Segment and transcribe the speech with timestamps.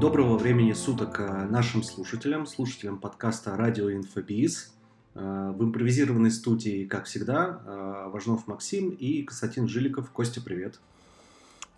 [0.00, 4.72] Доброго времени суток э, нашим слушателям, слушателям подкаста «Радио Инфобиз».
[5.16, 10.08] Э, в импровизированной студии, как всегда, э, Важнов Максим и Константин Жиликов.
[10.10, 10.78] Костя, привет.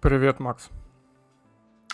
[0.02, 0.68] Привет, Макс.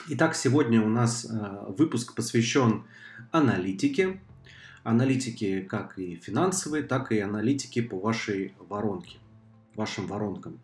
[0.09, 1.31] Итак, сегодня у нас
[1.79, 2.83] выпуск посвящен
[3.31, 4.21] аналитике.
[4.83, 9.19] Аналитике как и финансовой, так и аналитике по вашей воронке,
[9.77, 10.59] вашим воронкам.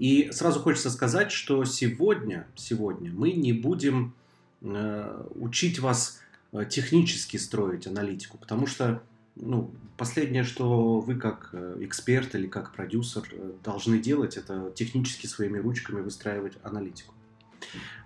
[0.00, 4.16] И сразу хочется сказать, что сегодня, сегодня мы не будем
[4.60, 6.20] учить вас
[6.52, 9.02] э, технически строить аналитику, потому что
[9.36, 13.22] ну, последнее, что вы как э, эксперт или как продюсер
[13.62, 17.14] должны делать, это технически своими ручками выстраивать аналитику.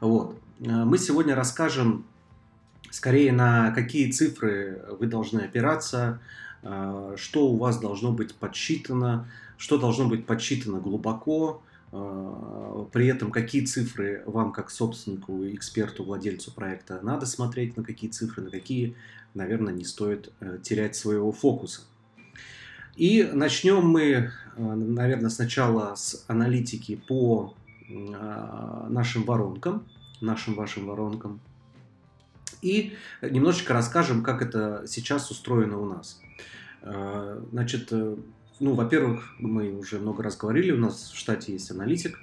[0.01, 0.39] Вот.
[0.59, 2.05] Мы сегодня расскажем
[2.91, 6.21] скорее на какие цифры вы должны опираться,
[6.63, 14.23] что у вас должно быть подсчитано, что должно быть подсчитано глубоко, при этом какие цифры
[14.27, 18.97] вам, как собственнику, эксперту, владельцу проекта, надо смотреть, на какие цифры, на какие,
[19.35, 21.83] наверное, не стоит э, терять своего фокуса.
[22.97, 27.55] И начнем мы, э, наверное, сначала с аналитики по
[28.15, 29.87] а, нашим воронкам,
[30.23, 31.41] нашим вашим воронкам.
[32.63, 36.23] И немножечко расскажем, как это сейчас устроено у нас.
[36.81, 38.17] Значит, э,
[38.61, 42.19] ну, во-первых, мы уже много раз говорили, у нас в штате есть аналитик,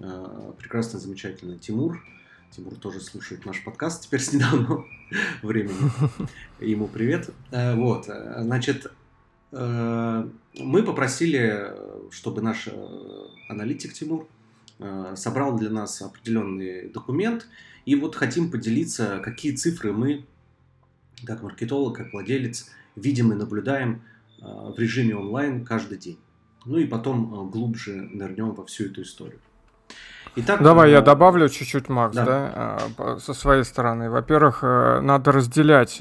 [0.00, 2.02] э, прекрасный, замечательный Тимур.
[2.50, 4.86] Тимур тоже слушает наш подкаст теперь с недавнего
[5.42, 5.90] времени.
[6.60, 7.30] Ему привет.
[7.50, 8.90] Э, вот, э, значит,
[9.50, 11.72] мы попросили,
[12.10, 12.68] чтобы наш
[13.48, 14.28] аналитик Тимур
[15.14, 17.48] собрал для нас определенный документ,
[17.86, 20.26] и вот хотим поделиться, какие цифры мы,
[21.24, 24.02] как маркетолог, как владелец, видим и наблюдаем
[24.40, 26.18] в режиме онлайн каждый день.
[26.64, 29.40] Ну и потом э, глубже нырнем во всю эту историю.
[30.36, 32.78] Итак, Давай я э, добавлю чуть-чуть, Макс, да.
[32.96, 34.10] да, со своей стороны.
[34.10, 36.00] Во-первых, надо разделять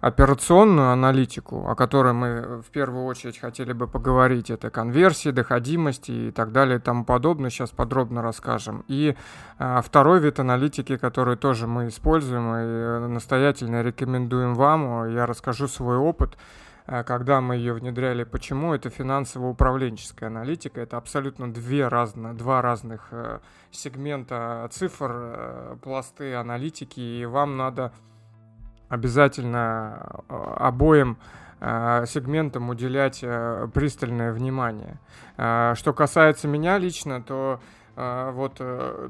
[0.00, 6.30] операционную аналитику, о которой мы в первую очередь хотели бы поговорить, это конверсии, доходимости и
[6.30, 8.82] так далее и тому подобное, сейчас подробно расскажем.
[8.88, 9.14] И
[9.58, 16.36] второй вид аналитики, который тоже мы используем и настоятельно рекомендуем вам, я расскажу свой опыт–
[16.44, 16.69] Э,
[17.06, 18.24] когда мы ее внедряли.
[18.24, 18.74] Почему?
[18.74, 20.80] Это финансово-управленческая аналитика.
[20.80, 23.38] Это абсолютно две разные, два разных э,
[23.70, 27.92] сегмента цифр, э, пласты аналитики, и вам надо
[28.88, 31.16] обязательно обоим
[31.60, 34.98] сегментам уделять пристальное внимание.
[35.36, 37.60] Что касается меня лично, то
[37.94, 38.60] вот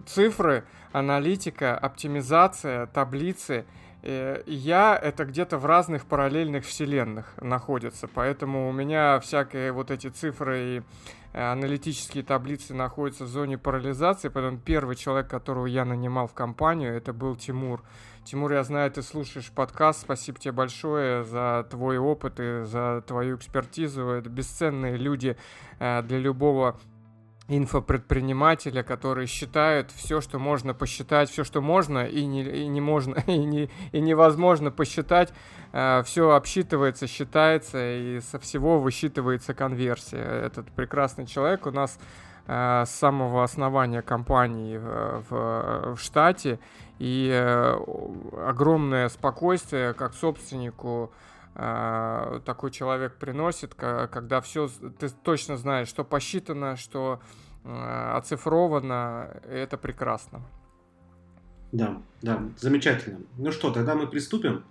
[0.06, 8.72] цифры, аналитика, оптимизация, таблицы– Э, я это где-то в разных параллельных вселенных находится, поэтому у
[8.72, 10.83] меня всякие вот эти цифры и
[11.33, 16.94] э, аналитические таблицы находятся в зоне парализации, поэтому первый человек, которого я нанимал в компанию,
[16.97, 17.83] это был Тимур.
[18.25, 23.37] Тимур, я знаю, ты слушаешь подкаст, спасибо тебе большое за твой опыт и за твою
[23.37, 24.09] экспертизу.
[24.09, 25.37] Это бесценные люди
[25.78, 26.78] э, для любого
[27.50, 33.16] инфопредпринимателя, которые считают все, что можно посчитать, все, что можно и не, и не можно,
[33.27, 35.33] и, не, и невозможно посчитать,
[35.72, 40.22] э, все обсчитывается, считается, и со всего высчитывается конверсия.
[40.47, 41.99] Этот прекрасный человек у нас
[42.47, 46.60] э, с самого основания компании в, в, в штате,
[47.00, 47.77] и э,
[48.47, 54.69] огромное спокойствие как собственнику э, такой человек приносит, когда все
[54.99, 57.21] ты точно знаешь, что посчитано, что
[57.65, 60.43] э, оцифровано, это прекрасно.
[61.72, 63.21] Да, да, замечательно.
[63.37, 64.65] Ну что, тогда мы приступим.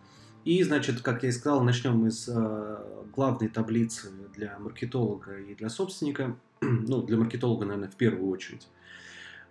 [0.45, 2.77] И, значит, как я и сказал, начнем с э,
[3.13, 6.37] главной таблицы для маркетолога и для собственника.
[6.61, 8.67] ну, для маркетолога, наверное, в первую очередь.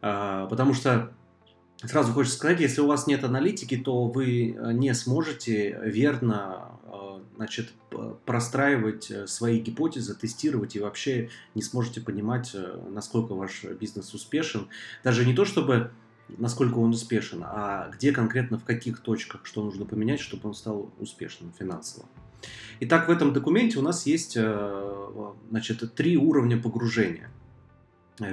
[0.00, 1.12] Потому что
[1.84, 6.72] Сразу хочется сказать, если у вас нет аналитики, то вы не сможете верно
[7.38, 7.72] значит,
[8.26, 12.54] простраивать э, свои гипотезы, тестировать и вообще не сможете понимать,
[12.90, 14.68] насколько ваш бизнес успешен.
[15.02, 15.90] Даже не то, чтобы
[16.36, 20.92] насколько он успешен, а где конкретно, в каких точках, что нужно поменять, чтобы он стал
[20.98, 22.06] успешным финансово.
[22.80, 24.36] Итак, в этом документе у нас есть
[25.48, 27.37] значит, три уровня погружения– Э,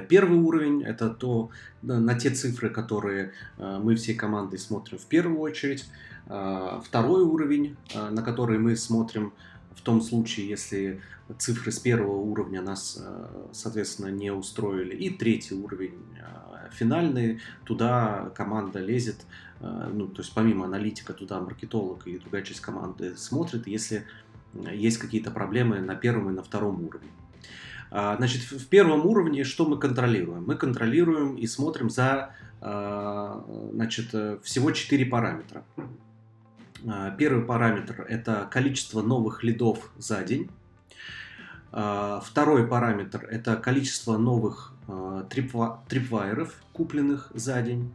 [0.08, 1.50] первый уровень– это то,
[1.82, 5.88] на те цифры, которые э, мы всей командой смотрим в первую очередь.
[6.26, 9.32] Э, второй уровень, на который мы смотрим
[9.74, 11.00] в том случае, если
[11.38, 13.02] цифры с первого уровня нас,
[13.52, 14.94] соответственно, не устроили.
[14.96, 15.98] И третий уровень,
[16.72, 19.26] финальный, туда команда лезет,
[19.60, 24.04] ну, то есть помимо аналитика, туда маркетолог и другая часть команды смотрит, если
[24.72, 27.10] есть какие-то проблемы на первом и на втором уровне.
[27.90, 30.44] А, значит, в первом уровне что мы контролируем?
[30.44, 34.08] Мы контролируем и смотрим за а, значит,
[34.42, 35.64] всего четыре параметра.
[36.86, 40.50] А, первый параметр– это количество новых лидов за день.
[41.70, 44.72] Второй параметр– это количество новых
[45.28, 47.92] трипвайеров, купленных за день.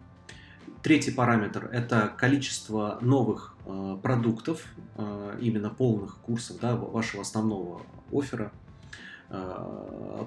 [0.83, 3.55] Третий параметр– это количество новых
[4.03, 4.65] продуктов,
[5.39, 8.60] именно полных курсов да, вашего основного оффера– Э,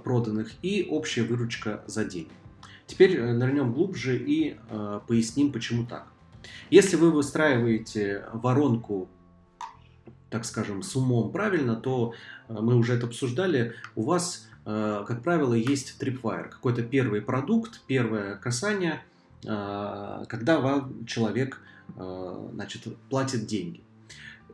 [0.02, 2.28] проданных и общая выручка за день.
[2.86, 6.06] Теперь э, нырнем глубже и э, поясним, почему так.
[6.70, 9.08] Если вы выстраиваете воронку,
[10.30, 12.14] так скажем, с умом правильно, то
[12.48, 19.02] мы уже это обсуждали, у вас, как правило, есть tripwire, какой-то первый продукт, первое касание,
[19.42, 21.60] когда вам человек
[21.96, 23.83] значит, платит деньги.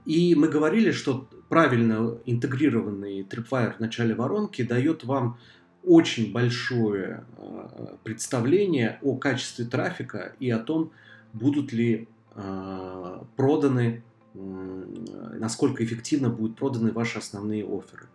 [0.05, 5.39] И мы говорили, что правильно интегрированный Tripwire в начале воронки дает вам
[5.83, 10.93] очень большое э, представление о качестве трафика и о том,
[11.33, 14.03] будут ли э, проданы,
[14.35, 18.09] насколько эффективно будут проданы ваши основные оферы.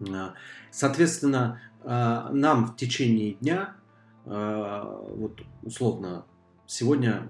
[0.00, 0.30] Э,
[0.70, 3.76] соответственно, нам в течение дня,
[4.24, 6.24] вот условно,
[6.64, 7.28] сегодня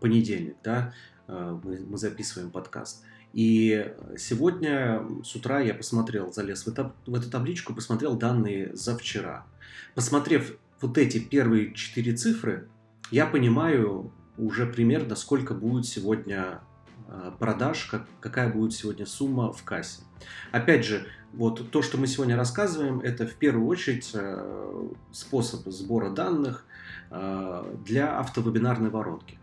[0.00, 0.94] понедельник, да,
[1.30, 7.74] мы записываем подкаст– и сегодня с утра я посмотрел, залез в, это, в эту табличку,
[7.74, 9.46] посмотрел данные за вчера.
[9.94, 12.68] Посмотрев вот эти первые четыре цифры,
[13.10, 16.60] я понимаю уже примерно, сколько будет сегодня
[17.06, 20.02] э, продаж, как, какая будет сегодня сумма в кассе.
[20.50, 26.10] Опять же, вот то, что мы сегодня рассказываем, это в первую очередь э, способ сбора
[26.10, 26.64] данных
[27.10, 29.39] э, для автовебинарной воронки.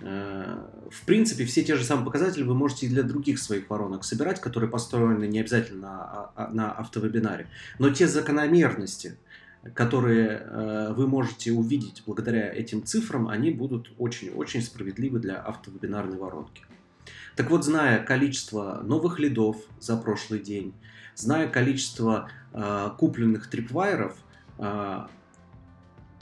[0.00, 0.58] Э,
[0.90, 4.40] в принципе, все те же самые показатели вы можете и для других своих воронок собирать,
[4.40, 7.46] которые построены не обязательно на, а, на автовебинаре.
[7.78, 9.16] Но те закономерности,
[9.72, 16.62] которые э, вы можете увидеть благодаря этим цифрам, они будут очень-очень справедливы для автовебинарной воронки.
[17.36, 20.74] Так вот, зная количество новых лидов за прошлый день,
[21.14, 24.16] зная количество э, купленных трипвайеров,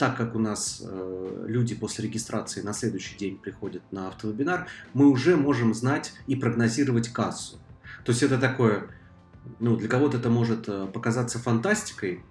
[0.03, 5.07] так как у нас э, люди после регистрации на следующий день приходят на автовебинар, мы
[5.07, 7.57] уже можем знать и прогнозировать кассу.
[8.03, 8.89] То есть это такое,
[9.61, 12.21] ну, для кого-то это может э, показаться фантастикой,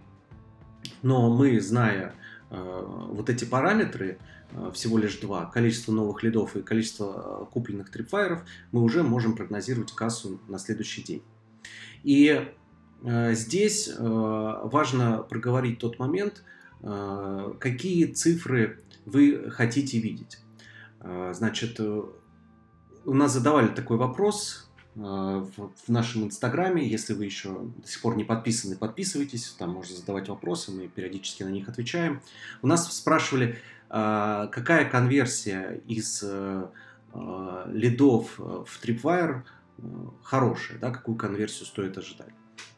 [1.01, 2.15] но мы, зная
[2.51, 4.19] э, вот эти параметры,
[4.75, 10.43] всего лишь два, количество новых лидов и количество купленных трипфайеров, мы уже можем прогнозировать кассу
[10.47, 11.23] на следующий день.
[12.03, 12.53] И
[13.03, 16.45] здесь важно проговорить тот момент,
[16.83, 20.39] какие цифры вы хотите видеть?
[21.01, 22.03] А, значит, э,
[23.05, 26.87] у нас задавали такой вопрос в нашем инстаграме.
[26.87, 29.55] Если вы еще до сих пор не подписаны, подписывайтесь.
[29.59, 32.21] Там можно задавать вопросы, мы периодически на них отвечаем.
[32.61, 33.59] У нас спрашивали,
[33.89, 36.23] какая конверсия из
[37.15, 39.43] э, лидов в Tripwire
[39.79, 39.83] э,
[40.23, 42.33] хорошая, да, какую конверсию стоит ожидать.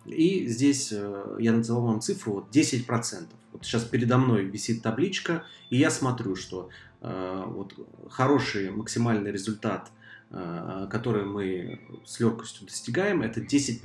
[0.07, 3.27] И здесь я назову вам цифру вот 10%.
[3.55, 6.71] Вот сейчас передо мной висит табличка, и я смотрю, что
[7.01, 7.75] э, вот
[8.11, 9.93] хороший максимальный результат,
[10.31, 13.81] э, который мы с легкостью достигаем, это 10%.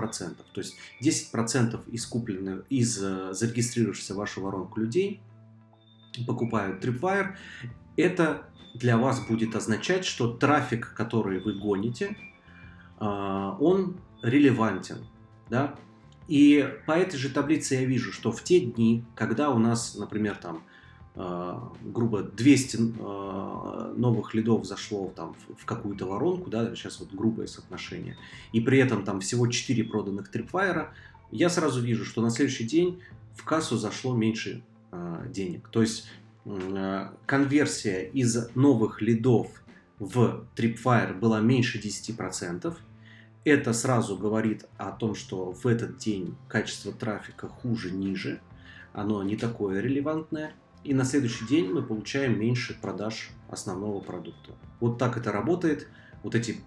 [0.54, 5.22] То есть 10% из купленных, из э, зарегистрировавшихся в вашу воронку людей
[6.25, 7.36] покупают Tripwire.
[7.95, 12.18] Это для вас будет означать, что трафик, который вы гоните,
[13.00, 15.06] э, он релевантен.
[15.50, 15.76] Да?
[16.30, 20.38] И по этой же таблице я вижу, что в те дни, когда у нас, например,
[20.38, 20.64] там,
[21.16, 27.48] э, грубо 200 э, новых лидов зашло там, в, какую-то воронку, да, сейчас вот грубое
[27.48, 28.16] соотношение,
[28.54, 30.94] и при этом там всего 4 проданных трипфайера,
[31.31, 33.02] я сразу вижу, что на следующий день
[33.36, 35.68] в кассу зашло меньше э, денег.
[35.69, 36.07] То есть
[36.45, 39.48] э, конверсия из новых лидов
[39.98, 42.71] в Tripwire была меньше 10%,
[43.44, 48.42] это сразу говорит о том, что в этот день качество трафика хуже, ниже,
[48.94, 50.54] оно не такое релевантное,
[50.84, 54.54] и на следующий день мы получаем меньше продаж основного продукта.
[54.80, 55.88] Вот так это работает.
[56.24, 56.58] Вот эти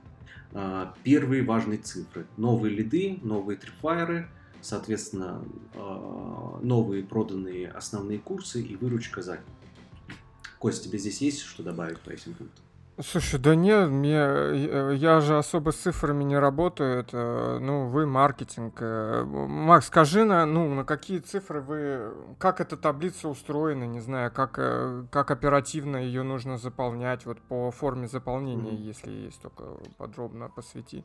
[0.52, 2.26] э, первые важные цифры.
[2.37, 4.29] Новые лиды, новые трипфайеры,
[4.61, 5.43] соответственно,
[5.75, 10.17] э, новые проданные основные курсы и выручка за день.
[10.59, 12.64] Кость, тебе здесь есть что добавить по этим пунктам?
[13.02, 18.06] Слушай, да нет, мне, э, я же особо с цифрами не работаю, это, ну, вы
[18.06, 18.76] маркетинг.
[18.80, 24.30] Э, Макс, скажи, на, ну, на какие цифры вы, как эта таблица устроена, не знаю,
[24.30, 28.87] как, э, как оперативно ее нужно заполнять, вот по форме заполнения, mm-hmm.
[28.87, 29.64] если есть, только
[29.97, 31.04] подробно посвяти.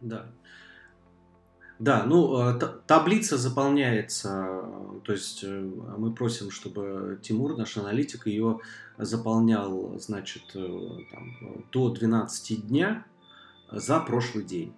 [0.00, 0.26] Да.
[1.80, 4.64] Да, ну, таблица заполняется,
[5.02, 8.60] то есть мы просим, чтобы Тимур, наш аналитик, ее
[8.98, 13.06] заполнял, значит, там, до 12 дня
[13.72, 14.74] за прошлый день.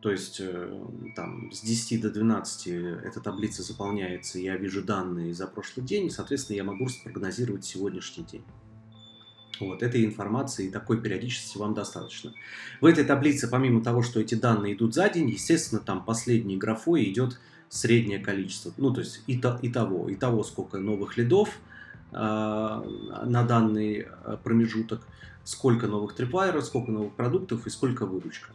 [0.00, 0.80] То есть э,
[1.14, 6.56] там с 10 до 12 эта таблица заполняется, я вижу данные за прошлый день, соответственно,
[6.56, 8.44] я могу спрогнозировать сегодняшний день.
[9.60, 12.32] Вот, этой информации и такой периодичности вам достаточно.
[12.80, 17.04] В этой таблице, помимо того, что эти данные идут за день, естественно, там последней графой
[17.04, 18.72] идет среднее количество.
[18.76, 21.50] Ну, то есть и, то, и того, и того, сколько новых лидов
[22.12, 25.06] э, на данный э, промежуток,
[25.44, 28.52] сколько новых трипвайеров, сколько новых продуктов и сколько выручка.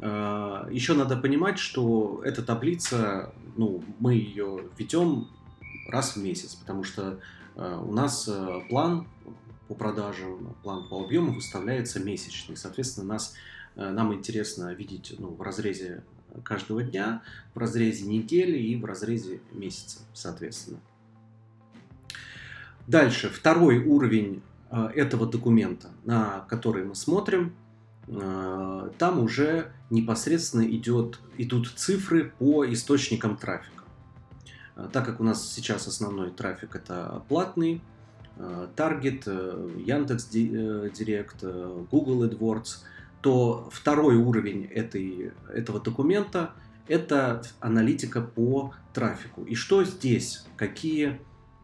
[0.00, 5.28] А, Еще надо понимать, что эта таблица, ну, мы ее ведем
[5.88, 7.20] раз в месяц, потому что
[7.56, 9.06] а, у нас а, план
[9.68, 12.56] по продажам, план по объему выставляется месячный.
[12.56, 13.34] Соответственно, нас,
[13.76, 16.02] нам интересно видеть ну, в разрезе
[16.42, 17.22] каждого дня,
[17.54, 20.80] в разрезе недели и в разрезе месяца, соответственно.
[22.86, 27.54] Дальше, второй уровень этого документа, на который мы смотрим–
[28.06, 33.84] Э, там уже непосредственно идет, идут цифры по источникам трафика.
[34.76, 37.80] Э, так как у нас сейчас основной трафик это платный,
[38.36, 39.24] Target,
[39.84, 42.82] Яндекс Директ, Google AdWords,
[43.20, 46.52] то второй уровень этой, этого документа–
[46.88, 49.44] это аналитика по трафику.
[49.44, 51.20] И что здесь, какие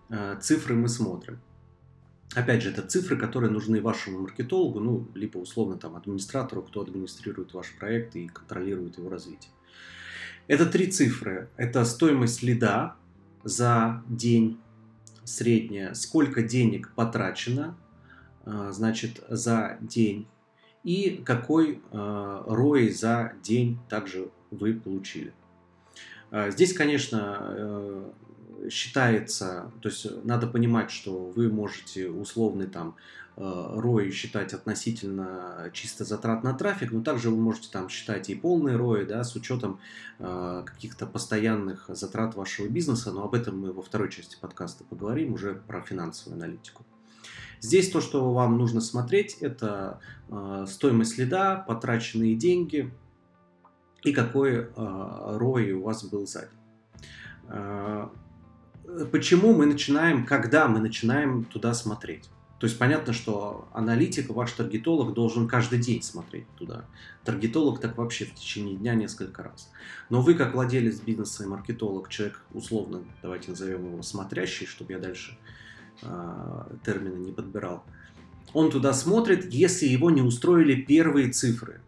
[0.08, 1.38] э, цифры мы смотрим?
[2.34, 7.52] Опять же, это цифры, которые нужны вашему маркетологу, ну, либо условно там администратору, кто администрирует
[7.52, 9.52] ваш проект и контролирует его развитие.
[10.46, 11.48] Это три цифры.
[11.56, 12.94] Это стоимость лида
[13.44, 14.58] за день
[15.30, 17.76] средняя, сколько денег потрачено,
[18.44, 20.26] а, значит, за день,
[20.82, 25.32] и какой ROI а, за день также вы получили.
[26.30, 28.10] А, здесь, конечно, э,
[28.70, 32.96] считается, то есть надо понимать, что вы можете условный там
[33.40, 38.34] ROI э, считать относительно чисто затрат на трафик, но также вы можете там считать и
[38.34, 39.80] полный ROI, да, с учетом
[40.18, 45.32] э, каких-то постоянных затрат вашего бизнеса, но об этом мы во второй части подкаста поговорим
[45.32, 46.84] уже про финансовую аналитику.
[47.60, 52.92] Здесь то, что вам нужно смотреть, это э, стоимость следа, потраченные деньги
[54.02, 56.50] и какой э, ROI у вас был за день
[59.10, 62.28] почему мы начинаем, когда мы начинаем туда смотреть.
[62.60, 66.84] То есть понятно, что аналитик, ваш таргетолог должен каждый день смотреть туда.
[67.24, 69.70] Таргетолог так вообще в течение дня несколько раз.
[70.10, 74.98] Но вы, как владелец бизнеса и маркетолог, человек условно, давайте назовем его смотрящий, чтобы я
[74.98, 75.38] дальше
[76.02, 77.82] э, термины не подбирал,
[78.52, 81.80] он туда смотрит, если его не устроили первые цифры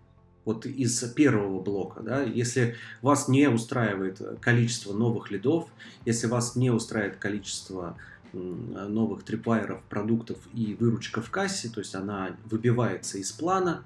[0.44, 5.68] вот из первого блока, да, если вас не устраивает количество новых лидов,
[6.04, 7.96] если вас не устраивает количество
[8.32, 13.84] новых трипвайеров, продуктов и выручка в кассе, то есть она выбивается из плана,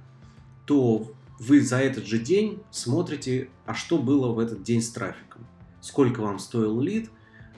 [0.67, 5.47] то вы за этот же день смотрите, а что было в этот день с трафиком,
[5.81, 7.11] сколько вам стоил лид,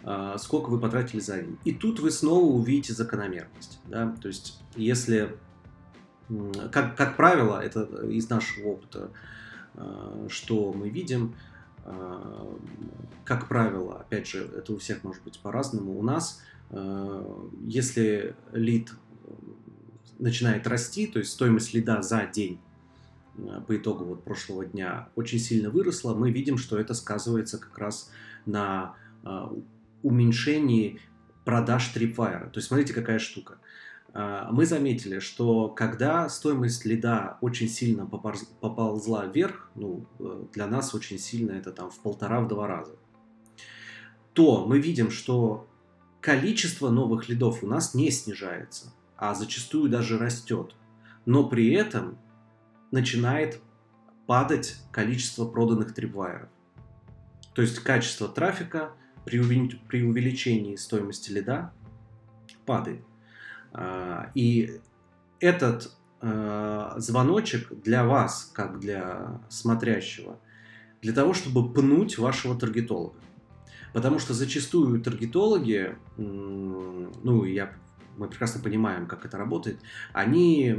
[0.03, 1.59] а, сколько вы потратили за день.
[1.65, 3.81] И тут вы снова увидите закономерность.
[3.87, 4.15] Да?
[4.21, 5.37] То есть если
[6.71, 9.11] как, как правило, это из нашего опыта,
[9.75, 11.35] э, что мы видим,
[11.85, 12.57] э,
[13.25, 18.93] как правило, опять же, это у всех может быть по-разному, у нас, если лид
[20.19, 22.61] начинает расти, то есть стоимость лида за день
[23.67, 28.11] по итогу вот прошлого дня очень сильно выросла, мы видим, что это сказывается как раз
[28.47, 28.97] на
[30.03, 31.01] уменьшении
[31.45, 32.51] продаж Tripwire.
[32.51, 33.59] То есть смотрите, какая штука.
[34.51, 41.19] Мы заметили, что когда стоимость лида очень сильно поползла вверх, ну, э, для нас очень
[41.19, 42.97] сильно это там в полтора-два раза,
[44.33, 45.69] то мы видим, что
[46.21, 50.75] количество новых лидов у нас не снижается, а зачастую даже растет.
[51.27, 52.19] Но при этом
[52.91, 53.61] начинает
[54.27, 56.49] падать количество проданных трипвайеров.
[57.55, 58.93] То есть качество трафика
[59.25, 61.73] при увеличении стоимости лида
[62.65, 63.05] падает.
[63.73, 64.81] А, и
[65.41, 70.39] этот а, звоночек для вас, как для смотрящего,
[71.03, 73.19] для того, чтобы пнуть вашего таргетолога.
[73.93, 77.73] Потому что зачастую таргетологи, ну, я,
[78.17, 79.81] мы прекрасно понимаем, как это работает,
[80.13, 80.77] они,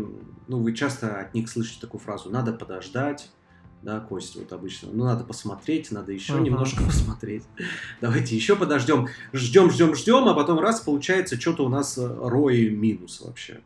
[0.48, 3.30] ну, вы часто от них слышите такую фразу «надо подождать»,
[3.82, 4.90] да, Костя, вот обычно.
[4.92, 6.44] Ну, надо посмотреть, надо еще uh-huh.
[6.44, 7.44] немножко посмотреть.
[8.02, 9.08] Давайте еще подождем.
[9.32, 13.62] Ждем, ждем, ждем, а потом раз, получается, что-то у нас э, рой минус вообще.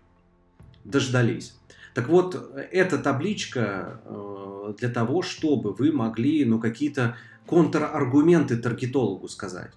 [0.84, 1.56] Дождались.
[1.96, 2.36] Так вот,
[2.72, 9.72] эта табличка э, для того, чтобы вы могли, ну, какие-то контраргументы таргетологу сказать.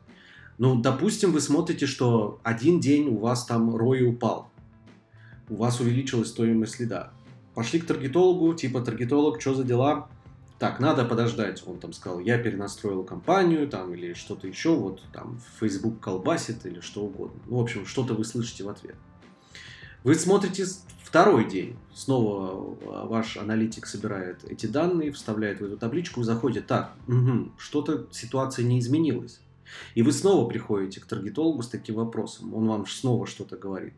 [0.58, 4.50] Ну, допустим, вы смотрите, что один день у вас там ROI упал.
[5.48, 7.12] У вас увеличилась стоимость лида.
[7.54, 10.08] Пошли к таргетологу, типа, таргетолог, что за дела?
[10.58, 11.62] Так, надо подождать.
[11.66, 16.80] Он там сказал, я перенастроил компанию, там, или что-то еще, вот, там, Facebook колбасит, или
[16.80, 17.40] что угодно.
[17.46, 18.96] Ну, в общем, что-то вы слышите в ответ.
[20.02, 20.66] Вы смотрите
[21.16, 21.76] второй день.
[21.94, 27.52] Снова а, ваш аналитик собирает эти данные, вставляет в эту табличку, вы заходите, так, угу,
[27.56, 29.40] что-то ситуация не изменилась.
[29.94, 32.52] И вы снова приходите к таргетологу с таким вопросом.
[32.54, 33.94] Он вам снова что-то говорит.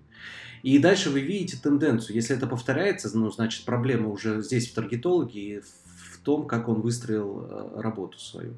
[0.63, 2.15] И дальше вы видите тенденцию.
[2.15, 6.83] Если это повторяется, ну, значит, проблема уже здесь в таргетологе и в том, как он
[6.83, 8.55] выстроил э, работу свою.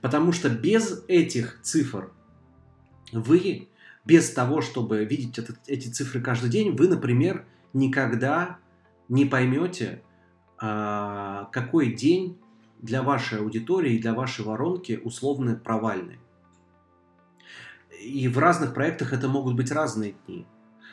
[0.00, 2.10] Потому что без этих цифр
[3.12, 3.68] вы
[4.04, 8.58] без того, чтобы видеть этот, эти цифры каждый день, вы, например, никогда
[9.08, 10.02] не поймете,
[10.58, 12.38] а, какой день
[12.80, 16.18] для вашей аудитории и для вашей воронки условно провальный.
[18.00, 20.46] И в разных проектах это могут быть разные дни.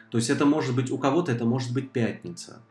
[0.09, 2.61] То есть это может быть, у кого-то это может быть пятница,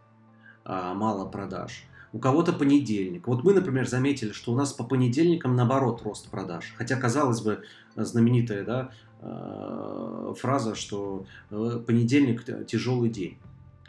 [0.65, 3.27] а, мало продаж, у кого-то понедельник.
[3.27, 6.75] Вот мы, например, заметили, что у нас по понедельникам наоборот рост продаж.
[6.77, 7.63] Хотя, казалось бы,
[7.97, 8.91] знаменитая да,
[9.23, 13.37] Э, фраза, что э, понедельник тяжелый день.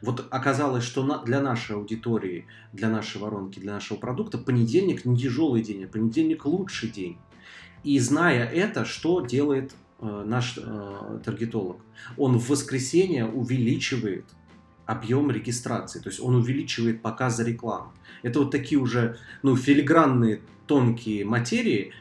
[0.02, 5.62] Вот оказалось, что для нашей аудитории, для нашей воронки, для нашего продукта понедельник не тяжелый
[5.62, 7.18] день, а понедельник лучший день.
[7.84, 11.78] И зная это, что делает э, наш э, таргетолог?
[12.18, 14.26] Он в воскресенье увеличивает
[14.86, 17.92] объем регистрации, то есть он увеличивает показы рекламы.
[18.24, 21.94] Это вот такие уже ну, филигранные тонкие материи,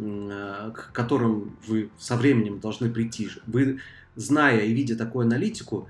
[0.00, 3.28] Э, к которым вы со временем должны прийти.
[3.48, 3.80] Вы,
[4.14, 5.88] зная и видя такую аналитику,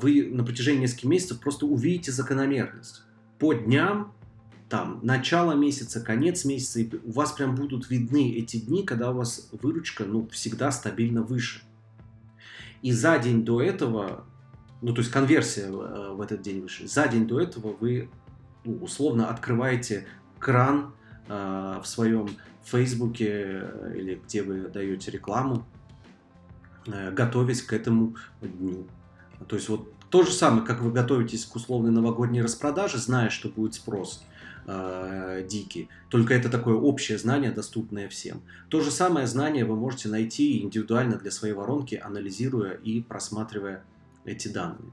[0.00, 3.02] вы на протяжении нескольких месяцев просто увидите закономерность.
[3.38, 4.14] По дням,
[4.70, 9.14] там, начало месяца, конец месяца, и у вас прям будут видны эти дни, когда у
[9.14, 11.62] вас выручка, ну, всегда стабильно выше.
[12.80, 14.24] И за день до этого,
[14.80, 18.08] ну, то есть конверсия э, в этот день выше, за день до этого вы
[18.64, 20.06] ну, условно открываете
[20.38, 20.94] кран
[21.28, 22.28] э, в своем
[22.64, 25.66] Фейсбуке э, или где вы даете рекламу,
[26.86, 28.86] э, готовясь к этому дню.
[29.48, 33.48] То есть вот то же самое, как вы готовитесь к условной новогодней распродаже, зная, что
[33.48, 34.24] будет спрос
[34.66, 35.88] э, дикий.
[36.08, 38.42] Только это такое общее знание, доступное всем.
[38.68, 43.84] То же самое знание вы можете найти индивидуально для своей воронки, анализируя и просматривая
[44.24, 44.92] эти данные.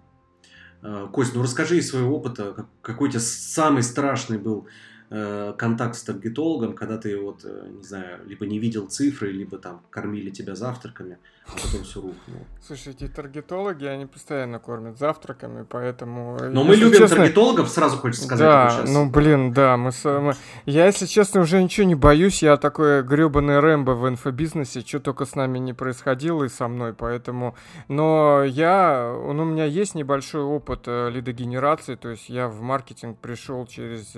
[0.83, 4.67] Э, Кость, ну расскажи из своего опыта, какой у тебя самый страшный был
[5.09, 9.81] контакт с таргетологом, когда ты вот, э, не знаю, либо не видел цифры, либо там
[9.89, 12.41] кормили тебя завтраками, а потом все рухнуло.
[12.61, 16.37] Слушай, эти таргетологи, они постоянно кормят завтраками, поэтому...
[16.51, 17.17] Но мы любим честно...
[17.17, 18.45] таргетологов, сразу хочется сказать.
[18.45, 20.33] Да, ну блин, да, мы, мы...
[20.65, 25.23] Я, если честно, уже ничего не боюсь, я такой гребаный Рэмбо в инфобизнесе, что только
[25.23, 27.55] с нами не происходило и со мной, поэтому...
[27.87, 33.19] Но я, ну, у меня есть небольшой опыт э, лидогенерации, то есть я в маркетинг
[33.19, 34.11] пришел через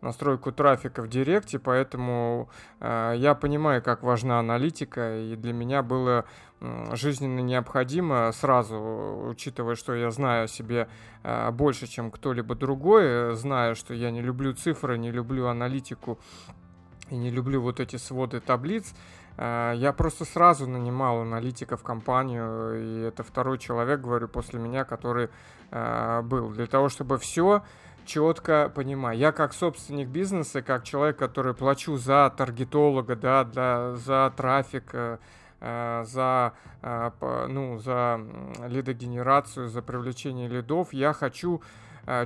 [0.00, 2.48] настройку трафика в Директе, поэтому
[2.80, 6.24] э, я понимаю, как важна аналитика, и для меня было
[6.92, 10.88] жизненно необходимо сразу, учитывая, что я знаю о себе
[11.22, 16.18] э, больше, чем кто-либо другой, зная, что я не люблю цифры, не люблю аналитику
[17.08, 18.92] и не люблю вот эти своды таблиц,
[19.38, 24.84] э, я просто сразу нанимал аналитика в компанию, и это второй человек, говорю, после меня,
[24.84, 25.30] который
[25.70, 26.50] э, был.
[26.50, 27.62] Для того, чтобы все
[28.04, 29.18] четко понимаю.
[29.18, 35.18] Я как собственник бизнеса, как человек, который плачу за таргетолога, да, для, за трафик, э,
[35.60, 37.10] э за, э,
[37.48, 38.20] ну, за
[38.66, 41.62] лидогенерацию, за привлечение лидов, я хочу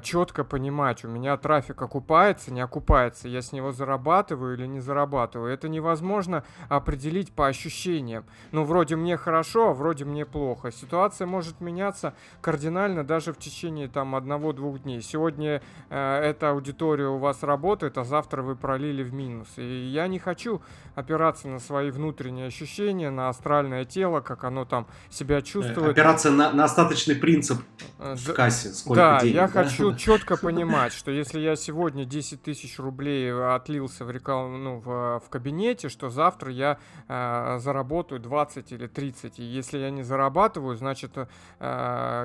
[0.02, 5.52] четко понимать, у меня трафик окупается, не окупается, я с него зарабатываю или не зарабатываю.
[5.52, 8.24] Это невозможно определить по ощущениям.
[8.52, 10.70] Ну, вроде мне хорошо, а вроде мне плохо.
[10.72, 15.02] Ситуация может меняться кардинально даже в течение там одного-двух дней.
[15.02, 19.48] Сегодня э, эта аудитория у вас работает, а завтра вы пролили в минус.
[19.56, 20.62] И я не хочу
[20.94, 25.90] опираться на свои внутренние ощущения, на астральное тело, как оно там себя чувствует.
[25.90, 27.58] Опираться на, на остаточный принцип
[27.98, 29.34] э, в кассе, сколько да, денег.
[29.34, 34.56] Я да, хочу четко понимать, что если я сегодня 10 тысяч рублей отлился в, рекламу,
[34.56, 39.38] ну, в, в кабинете, что завтра я э, заработаю 20 или 30.
[39.38, 41.26] И если я не зарабатываю, значит, э,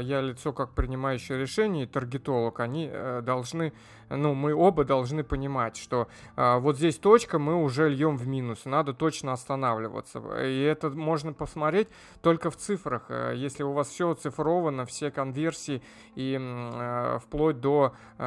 [0.01, 3.73] я лицо как принимающее решение, и таргетолог, они э, должны
[4.09, 8.65] ну, мы оба должны понимать, что э, вот здесь точка, мы уже льем в минус,
[8.65, 10.19] надо точно останавливаться.
[10.43, 11.87] И это можно посмотреть
[12.21, 13.09] только в цифрах.
[13.33, 15.81] Если у вас все оцифровано, все конверсии конверсии
[16.15, 18.23] и э, вплоть до э,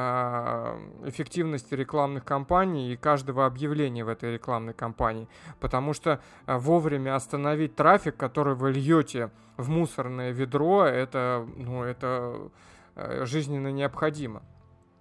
[1.05, 5.27] эффективности рекламных кампаний и каждого объявления в этой рекламной кампании.
[5.59, 12.49] Потому что э, вовремя остановить трафик, который вы льете в мусорное ведро, это, ну, это
[12.95, 14.41] э, жизненно необходимо.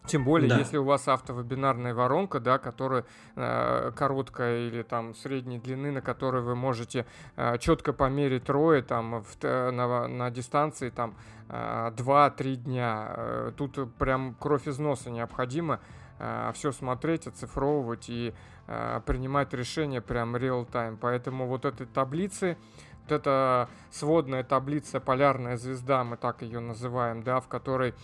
[0.06, 0.58] Тем более, да.
[0.58, 3.04] если у вас автовебинарная воронка, да, которая
[3.36, 9.22] э, короткая или там средней длины, на которой вы можете э, четко померить рои там
[9.22, 11.14] в, на, на дистанции там
[11.48, 13.14] э, 2-3 дня.
[13.16, 15.78] Э, тут прям кровь из носа необходимо
[16.18, 18.34] э, все смотреть, оцифровывать и
[18.66, 20.96] э, принимать решения прям реал-тайм.
[20.96, 22.56] Поэтому вот этой таблицы
[23.02, 27.94] вот эта сводная таблица «Полярная звезда», мы так ее называем, да, в которой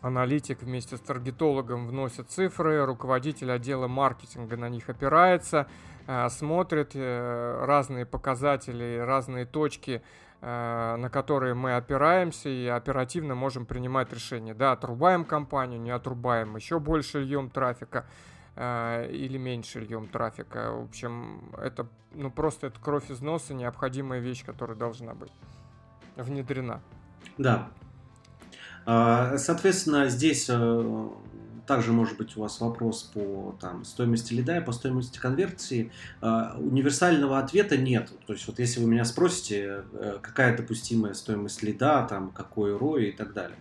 [0.00, 5.66] аналитик вместе с таргетологом вносит цифры, руководитель отдела маркетинга на них опирается,
[6.06, 10.02] э, смотрит э, разные показатели, разные точки,
[10.40, 14.54] э, на которые мы опираемся и оперативно можем принимать решения.
[14.54, 18.06] Да, отрубаем компанию, не отрубаем, еще больше льем трафика
[18.56, 20.72] или меньше льем трафика.
[20.72, 25.30] В общем, это ну просто это кровь из носа, необходимая вещь, которая должна быть
[26.16, 26.80] внедрена.
[27.36, 27.68] Да,
[28.86, 31.08] соответственно, здесь э,
[31.68, 35.92] также может быть у вас вопрос по там, стоимости лида и по стоимости конверсии.
[36.22, 38.10] А, универсального ответа нет.
[38.26, 43.10] То есть вот если вы меня спросите, э, какая допустимая стоимость лида, там, какой ROI
[43.10, 43.58] и так далее.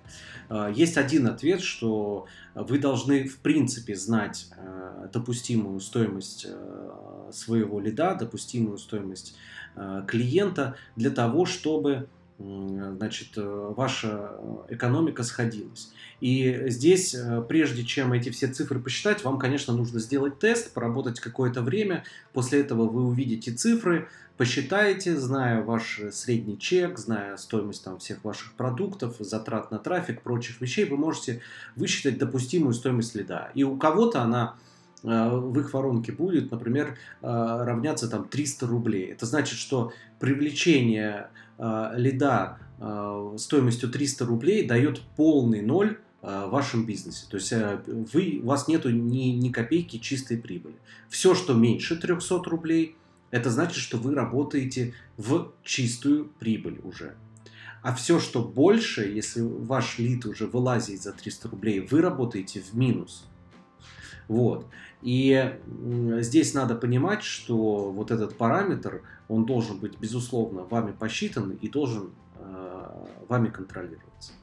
[0.48, 6.48] А, есть один ответ, что вы должны в принципе знать э, допустимую стоимость
[7.32, 9.36] своего лида, допустимую стоимость
[10.08, 12.08] клиента для того, чтобы
[12.40, 15.92] значит, э, ваша э, экономика сходилась.
[16.22, 21.20] И здесь, э, прежде чем эти все цифры посчитать, вам, конечно, нужно сделать тест, поработать
[21.20, 22.04] какое-то время.
[22.34, 28.54] После этого вы увидите цифры, посчитаете, зная ваш средний чек, зная стоимость там, всех ваших
[28.54, 31.42] продуктов, затрат на трафик, прочих вещей, вы можете
[31.76, 33.50] высчитать допустимую стоимость лида.
[33.56, 34.56] И у кого-то она
[35.04, 39.12] в их воронке будет, например, равняться там 300 рублей.
[39.12, 46.50] Это значит, что привлечение э, лида э, стоимостью 300 рублей дает полный ноль э, в
[46.52, 47.26] вашем бизнесе.
[47.30, 47.54] То есть
[48.14, 50.76] вы, у вас нет ни, ни копейки чистой прибыли.
[51.10, 52.96] Все, что меньше 300 рублей,
[53.32, 57.16] это значит, что вы работаете в чистую прибыль уже.
[57.82, 62.74] А все, что больше, если ваш лид уже вылазит за 300 рублей, вы работаете в
[62.74, 63.26] минус.
[64.28, 64.66] Вот.
[65.02, 65.54] И
[66.20, 72.12] здесь надо понимать, что вот этот параметр, он должен быть, безусловно, вами посчитан и должен
[72.36, 74.34] э, вами контролироваться.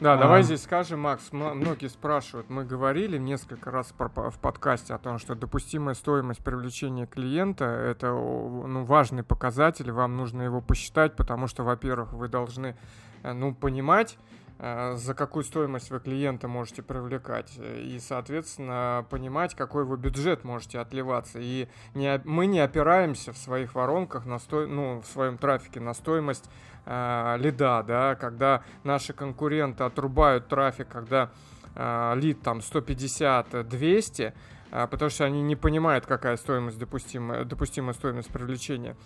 [0.00, 0.16] Да, а...
[0.18, 5.34] давай здесь скажем, Макс, многие спрашивают, мы говорили несколько раз в подкасте о том, что
[5.34, 12.12] допустимая стоимость привлечения клиента– это ну, важный показатель, вам нужно его посчитать, потому что, во-первых,
[12.12, 12.76] вы должны
[13.22, 14.18] э, ну, понимать,
[14.58, 20.78] за какую стоимость вы клиента можете привлекать э, и, соответственно, понимать, какой вы бюджет можете
[20.78, 21.38] отливаться.
[21.40, 25.92] И не, мы не опираемся в своих воронках, на сто, ну, в своем трафике на
[25.92, 26.48] стоимость
[26.86, 31.30] э, лида, да, когда наши конкуренты отрубают трафик, когда
[31.74, 34.32] э, лид там 150-200,
[34.70, 38.96] э, потому что они не понимают, какая стоимость допустимая, допустимая стоимость привлечения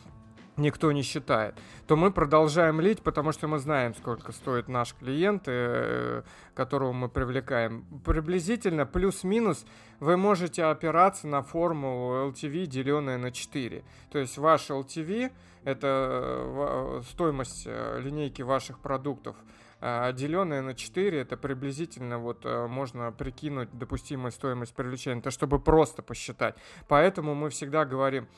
[0.60, 1.54] никто не считает,
[1.86, 6.22] то мы продолжаем лить, потому что мы знаем, сколько стоит наш клиент, э,
[6.54, 7.84] которого мы привлекаем.
[8.04, 9.66] Приблизительно плюс-минус
[9.98, 13.82] вы можете опираться на формулу LTV, деленное на 4.
[14.10, 15.32] То есть ваш LTV–
[15.64, 15.86] это
[17.00, 19.36] э, стоимость э, линейки ваших продуктов,
[19.82, 26.02] а деленное на 4 это приблизительно вот можно прикинуть допустимую стоимость привлечения, это чтобы просто
[26.02, 26.54] посчитать.
[26.86, 28.28] Поэтому мы всегда говорим,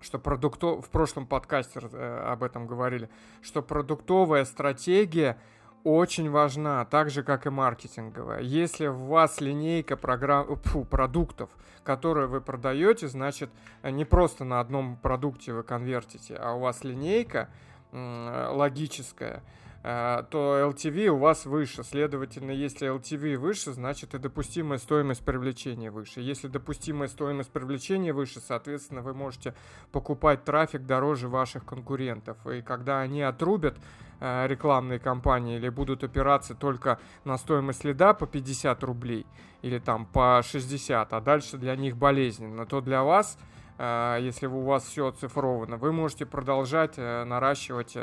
[0.00, 0.80] что продукто...
[0.80, 3.08] в прошлом подкасте э, об этом говорили,
[3.42, 5.38] что продуктовая стратегия
[5.84, 8.40] очень важна, так же, как и маркетинговая.
[8.40, 10.56] Если у вас линейка программ...
[10.56, 11.50] Фу, продуктов,
[11.84, 13.50] которые вы продаете, значит,
[13.82, 17.48] не просто на одном продукте вы конвертите, а у вас линейка
[17.92, 19.40] логическая, Э,
[19.88, 21.82] то LTV у вас выше.
[21.82, 26.20] Следовательно, если LTV выше, значит и допустимая стоимость привлечения выше.
[26.20, 29.54] Если допустимая стоимость привлечения выше, соответственно, вы можете
[29.90, 32.36] покупать трафик дороже ваших конкурентов.
[32.46, 33.78] И когда они отрубят
[34.20, 39.24] э, рекламные кампании или будут опираться только на стоимость лида по 50 рублей
[39.62, 43.38] или там по 60, а дальше для них болезненно, то для вас
[43.78, 47.96] э, если у вас все оцифровано, вы можете продолжать наращивать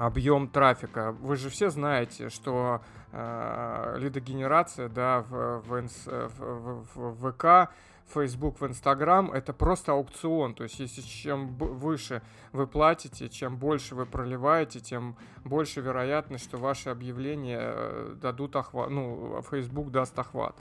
[0.00, 1.12] объем трафика.
[1.12, 2.80] Вы же все знаете, что
[3.12, 7.70] э, лидогенерация да, в, в, в, в, в ВК
[8.12, 10.54] Facebook, в Instagram, это просто аукцион.
[10.54, 16.56] То есть, если чем выше вы платите, чем больше вы проливаете, тем больше вероятность, что
[16.56, 20.56] ваши объявления э, дадут охват, ну, Facebook даст охват.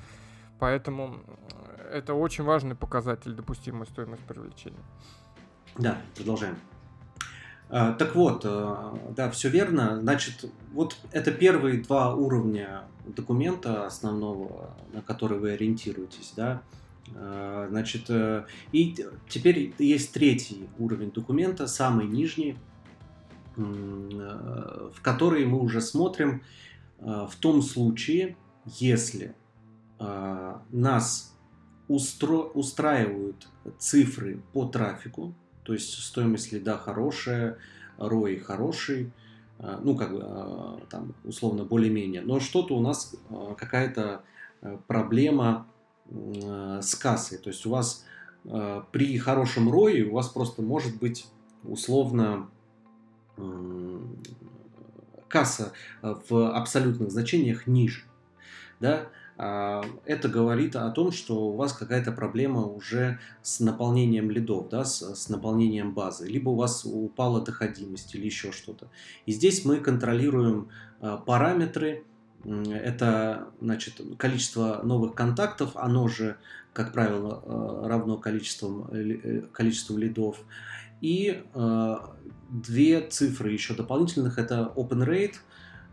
[0.59, 1.21] Поэтому
[1.89, 4.83] это очень важный показатель допустимой стоимости привлечения.
[5.77, 6.57] Да, продолжаем.
[7.69, 8.75] А, так вот, э,
[9.15, 9.99] да, все верно.
[10.01, 16.63] Значит, вот это первые два уровня документа основного, на который вы ориентируетесь, да.
[17.15, 18.95] А, значит, э, и
[19.27, 22.57] теперь есть третий уровень документа, самый нижний,
[23.55, 26.43] э, в который мы уже смотрим
[26.97, 29.33] в том случае, если
[29.97, 31.33] нас
[31.87, 32.39] устро...
[32.39, 35.33] устраивают цифры по трафику,
[35.69, 37.59] то есть стоимость лида хорошая,
[37.99, 39.11] ROI хороший,
[39.59, 42.23] э, ну, как бы, э, там, условно, более-менее.
[42.23, 44.23] Но что-то у нас э, какая-то
[44.87, 45.67] проблема
[46.09, 47.37] с кассой.
[47.37, 48.03] То есть у вас
[48.91, 51.27] при хорошем ROI у вас просто может быть
[51.63, 52.49] условно
[55.27, 58.01] касса в абсолютных значениях ниже.
[58.79, 59.07] Да?
[59.41, 64.83] А, это говорит о том, что у вас какая-то проблема уже с наполнением лидов, да,
[64.83, 68.89] с, с наполнением базы, либо у вас упала доходимость или еще что-то.
[69.25, 70.67] И здесь мы контролируем
[70.99, 72.03] а, параметры,
[72.43, 76.35] это значит, количество новых контактов, оно же,
[76.73, 80.37] как правило, а, равно количеству, э, количеству лидов.
[80.99, 81.41] И
[82.49, 85.35] две цифры еще дополнительных, это open rate,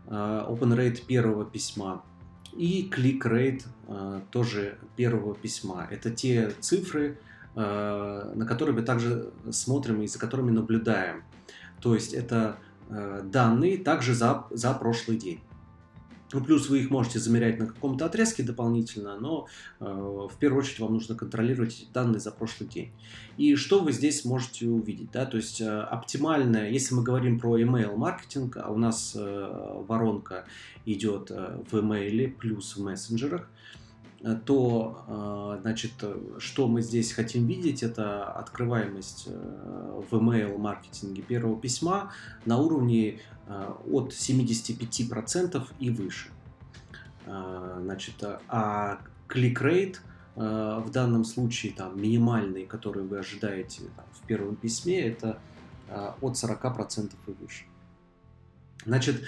[0.05, 2.03] open rate первого письма–
[2.53, 5.87] и клик-рейт э, тоже первого письма.
[5.89, 7.17] Это те цифры,
[7.55, 11.23] э, на которые мы также смотрим и за которыми наблюдаем.
[11.81, 12.57] То есть это
[12.89, 15.41] э, данные также за, за прошлый день.
[16.33, 19.47] Ну, плюс вы их можете замерять на каком-то отрезке дополнительно, но
[19.79, 22.91] э, в первую очередь вам нужно контролировать данные за прошлый день.
[23.37, 25.11] И что вы здесь можете увидеть?
[25.11, 25.25] Да?
[25.25, 30.45] То есть э, оптимальное, если мы говорим про email маркетинг, а у нас э, воронка
[30.85, 33.86] идет э, в email плюс в мессенджерах, э,
[34.45, 35.91] то, э, значит,
[36.39, 42.11] что мы здесь хотим видеть, это открываемость в email маркетинге первого письма
[42.45, 46.29] на уровне Э, от 75% и выше.
[47.25, 48.15] Э, значит,
[48.49, 50.01] а клик-рейт
[50.35, 55.39] э, в данном случае там минимальный, который вы ожидаете там, в первом письме, это
[55.89, 57.63] от 40% и выше.
[58.85, 59.23] Значит,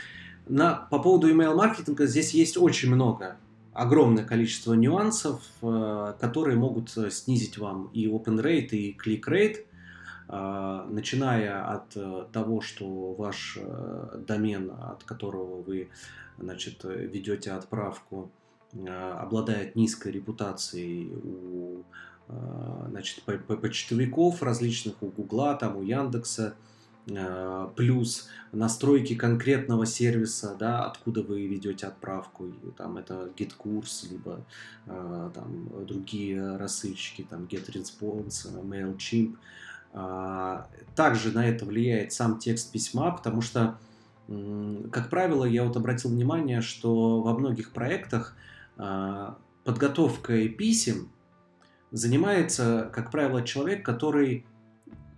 [0.49, 3.37] на, по поводу email маркетинга здесь есть очень много,
[3.79, 9.65] огромное количество нюансов, которые могут снизить вам и open rate, и click rate.
[10.31, 15.89] А, начиная от э, того, что ваш э, домен, от которого вы
[16.37, 18.29] значит, ведете отправку,
[18.73, 21.83] э, обладает низкой репутацией у
[22.89, 26.53] значит, почтовиков различных, у Гугла, там, у Яндекса,
[27.75, 34.45] плюс настройки конкретного сервиса, да, откуда вы ведете отправку, там это GetCourse, либо
[34.85, 39.37] там другие рассылщики, там GetResponse, MailChimp,
[39.91, 43.77] а, также на это влияет сам текст письма, потому что,
[44.91, 48.35] как правило, я вот обратил внимание, что во многих проектах
[48.77, 51.09] а, подготовкой писем
[51.91, 54.45] занимается, как правило, человек, который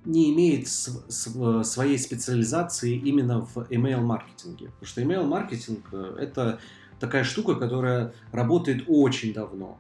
[0.06, 4.68] не имеет своей специализации именно в email-маркетинге.
[4.68, 6.60] Потому что email-маркетинг э,– это
[7.00, 9.78] такая штука, которая работает очень давно.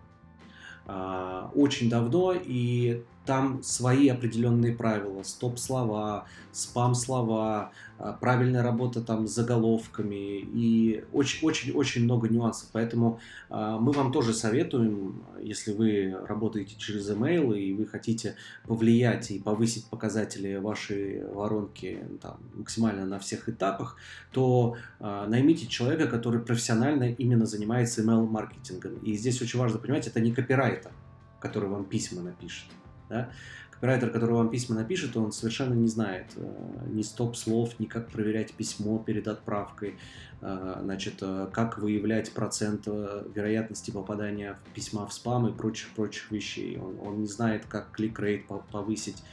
[0.85, 9.31] А, очень давно, и там свои определенные правила, стоп-слова, спам-слова, а, правильная работа там с
[9.31, 12.69] заголовками и очень-очень-очень много нюансов.
[12.71, 19.29] Поэтому а, мы вам тоже советуем, если вы работаете через email и вы хотите повлиять
[19.29, 23.97] и повысить показатели вашей воронки там, максимально на всех этапах,
[24.31, 28.95] то а, наймите человека, который профессионально именно занимается email-маркетингом.
[29.03, 30.91] И здесь очень важно понимать, это не копирайтер,
[31.39, 32.65] который вам письма напишет.
[33.11, 33.29] Да?
[33.71, 38.53] Копирайтер, который вам письма напишет, он совершенно не знает э, ни стоп-слов, ни как проверять
[38.53, 39.95] письмо перед отправкой,
[40.41, 46.77] э, значит, э, как выявлять процент вероятности попадания письма в спам и прочих-прочих вещей.
[46.77, 49.23] Он, он не знает, как клик-рейт повысить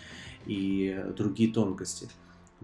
[0.46, 2.08] и другие тонкости.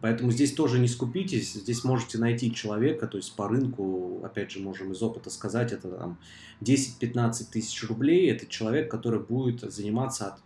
[0.01, 4.59] Поэтому здесь тоже не скупитесь, здесь можете найти человека, то есть по рынку, опять же,
[4.59, 6.19] можем из опыта сказать, это там
[6.63, 10.41] 10-15 тысяч рублей, это человек, который будет заниматься от,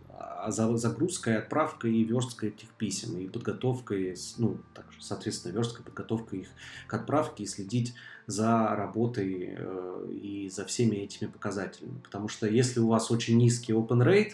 [0.47, 6.47] загрузкой, отправкой и версткой этих писем, и подготовкой, ну, также, соответственно, версткой, подготовкой их
[6.87, 7.93] к отправке и следить
[8.27, 11.99] за работой э, и за всеми этими показателями.
[12.03, 14.33] Потому что если у вас очень низкий open rate,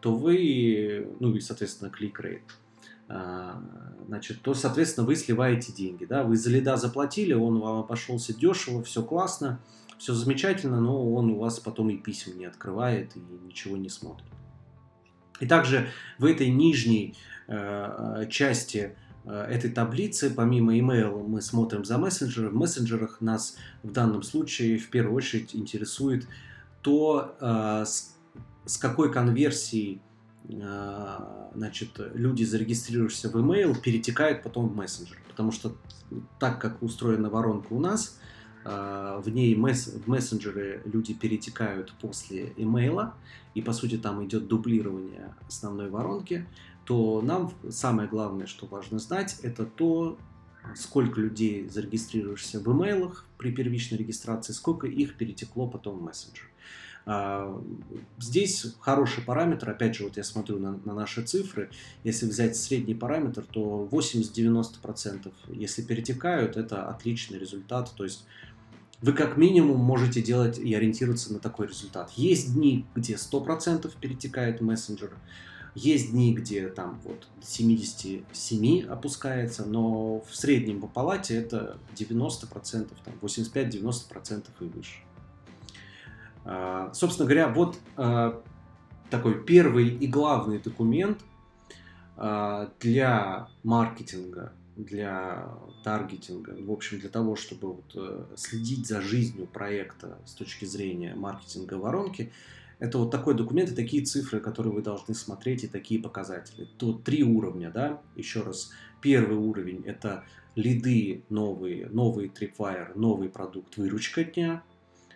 [0.00, 2.42] то вы, ну и, соответственно, клик-рейт,
[4.06, 6.04] значит, то, соответственно, вы сливаете деньги.
[6.04, 6.22] Да?
[6.22, 9.60] Вы за лида заплатили, он вам обошелся дешево, все классно,
[9.98, 14.26] все замечательно, но он у вас потом и писем не открывает и ничего не смотрит.
[15.40, 17.16] И также в этой нижней
[17.48, 22.50] э, части э, этой таблицы, помимо email, мы смотрим за мессенджеры.
[22.50, 26.28] В мессенджерах нас в данном случае в первую очередь интересует
[26.82, 28.14] то, э, с,
[28.66, 30.02] с какой конверсией
[30.48, 31.18] э,
[31.54, 35.18] значит, люди, зарегистрировавшиеся в email, перетекают потом в мессенджер.
[35.28, 35.74] Потому что
[36.38, 38.18] так как устроена воронка у нас,
[38.64, 43.14] в ней месс в мессенджеры люди перетекают после имейла,
[43.54, 46.46] и по сути там идет дублирование основной воронки,
[46.84, 50.18] то нам самое главное, что важно знать, это то,
[50.74, 56.50] сколько людей, зарегистрировавшихся в имейлах при первичной регистрации, сколько их перетекло потом в мессенджер.
[57.06, 57.60] А,
[58.18, 61.70] здесь хороший параметр, опять же, вот я смотрю на, на наши цифры,
[62.04, 68.26] если взять средний параметр, то 80-90%, если перетекают, это отличный результат, то есть
[69.02, 72.10] вы как минимум можете делать и ориентироваться на такой результат.
[72.16, 75.12] Есть дни, где 100% перетекает мессенджер,
[75.74, 83.14] есть дни, где там вот 77 опускается, но в среднем по палате это 90%, там
[83.22, 84.96] 85-90% и выше.
[86.44, 88.42] А, собственно говоря, вот а,
[89.10, 91.20] такой первый и главный документ
[92.16, 94.52] а, для маркетинга
[94.84, 95.48] для
[95.84, 101.14] таргетинга, в общем, для того, чтобы вот э, следить за жизнью проекта с точки зрения
[101.14, 102.32] маркетинга воронки,
[102.78, 106.66] это вот такой документ и такие цифры, которые вы должны смотреть, и такие показатели.
[106.78, 108.70] Тут три уровня, да, еще раз.
[109.02, 114.62] Первый уровень– это лиды новые, новый Tripwire, новый продукт, выручка дня.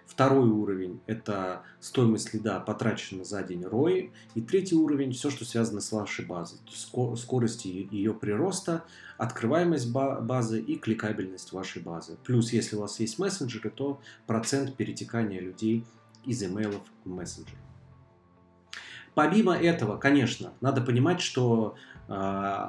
[0.07, 4.11] Второй уровень– это стоимость лида, потрачена за день ROI.
[4.35, 6.59] И третий уровень– все, что связано с вашей базой.
[6.65, 8.85] То скорость ее прироста,
[9.17, 12.17] открываемость базы и кликабельность вашей базы.
[12.23, 15.85] Плюс, если у вас есть мессенджеры, то процент перетекания людей
[16.25, 17.57] из имейлов в мессенджер.
[19.15, 21.77] Помимо этого, конечно, надо понимать, что
[22.09, 22.69] э,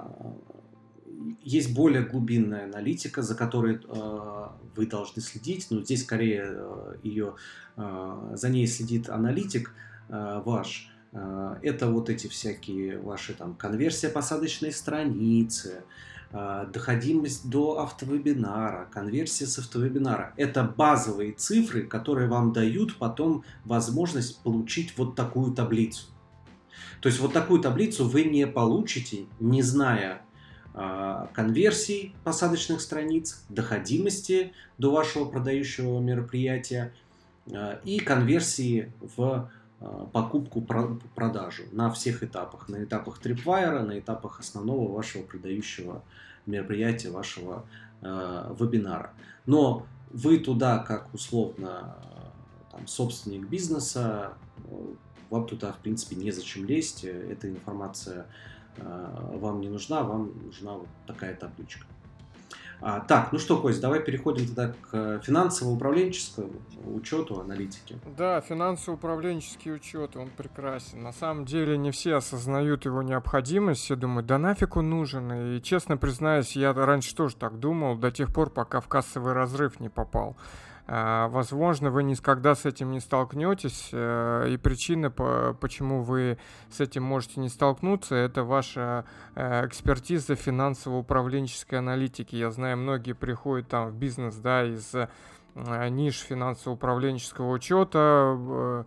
[1.43, 5.67] есть более глубинная аналитика, за которой э, вы должны следить.
[5.69, 7.35] Но здесь скорее э, ее,
[7.77, 9.73] э, за ней следит аналитик
[10.09, 10.89] э, ваш.
[11.11, 15.83] Э, это вот эти всякие ваши там конверсия посадочной страницы,
[16.31, 20.33] э, доходимость до автовебинара, конверсия с автовебинара.
[20.37, 26.07] Это базовые цифры, которые вам дают потом возможность получить вот такую таблицу.
[27.01, 30.24] То есть вот такую таблицу вы не получите, не зная
[31.33, 36.93] конверсий посадочных страниц, доходимости до вашего продающего мероприятия
[37.49, 42.67] а, и конверсии в а, покупку, продажу на всех этапах.
[42.67, 46.03] На этапах Tripwire, на этапах основного вашего продающего
[46.45, 47.65] мероприятия, вашего
[48.01, 49.13] вебинара.
[49.47, 51.95] Но вы туда, как условно
[52.71, 54.33] там, собственник бизнеса,
[55.31, 57.03] вам туда, в принципе, незачем лезть.
[57.03, 58.29] Эта информация Э,
[58.77, 61.85] вам не нужна, вам нужна вот такая табличка.
[62.81, 66.51] А, так, ну что, Кость, давай переходим тогда к финансово-управленческому
[66.93, 67.97] учету, аналитике.
[68.17, 71.01] Да, финансово-управленческий учет, он прекрасен.
[71.01, 75.31] На самом деле не все осознают его необходимость, все думают, да нафиг он нужен.
[75.31, 79.79] И честно признаюсь, я раньше тоже так думал, до тех пор, пока в кассовый разрыв
[79.79, 80.35] не попал.
[80.87, 86.37] А, возможно, вы никогда с этим не столкнетесь, э, и причина, почему вы
[86.69, 92.35] с этим можете не столкнуться, это ваша э, экспертиза финансово-управленческой аналитики.
[92.35, 95.07] Я знаю, многие приходят там в бизнес, да, из э,
[95.89, 98.85] ниш финансово-управленческого учета,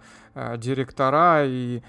[0.59, 1.83] директора и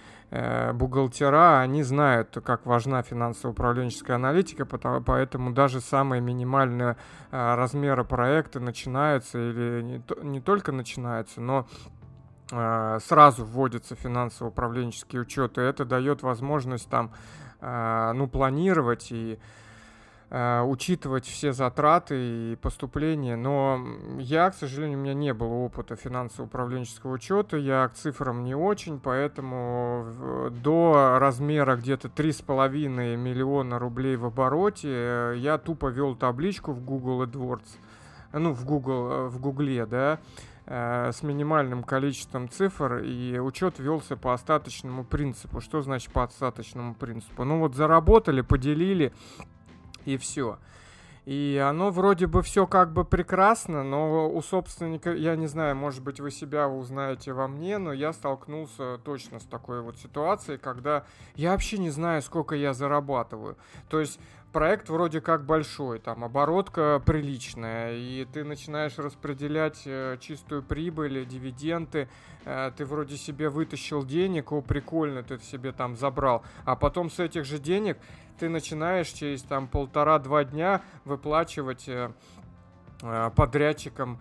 [0.73, 6.97] бухгалтера, они знают, как важна финансово-управленческая аналитика, потому, поэтому даже самые минимальные
[7.31, 11.67] э, размеры проекта начинаются или не, не только начинаются, но
[12.51, 17.11] э, сразу вводится финансово-управленческий учет, и это дает возможность там,
[17.61, 19.68] э, ну, планировать и Э,
[20.31, 23.83] учитывать все затраты и поступления, но
[24.19, 28.99] я, к сожалению, у меня не было опыта финансово-управленческого учета, я к цифрам не очень,
[28.99, 36.83] поэтому до размера где-то 3,5 миллиона рублей в обороте э, я тупо вел табличку в
[36.83, 37.77] Google AdWords,
[38.33, 40.19] ну, в Google, э, в Гугле, да,
[40.67, 45.61] с минимальным количеством цифр, и учет велся по остаточному принципу.
[45.61, 47.43] Что значит по остаточному принципу?
[47.43, 49.11] Ну вот заработали, поделили,
[50.05, 50.57] и все.
[51.25, 56.01] И оно вроде бы все как бы прекрасно, но у собственника, я не знаю, может
[56.01, 61.05] быть, вы себя узнаете во мне, но я столкнулся точно с такой вот ситуацией, когда
[61.35, 63.57] я вообще не знаю, сколько я зарабатываю.
[63.89, 64.19] То есть
[64.51, 72.09] проект вроде как большой, там оборотка приличная, и ты начинаешь распределять э, чистую прибыль, дивиденды,
[72.45, 77.19] э, ты вроде себе вытащил денег, о, прикольно, ты себе там забрал, а потом с
[77.19, 77.97] этих же денег
[78.39, 82.11] ты начинаешь через там полтора-два дня выплачивать э,
[83.35, 84.19] подрядчикам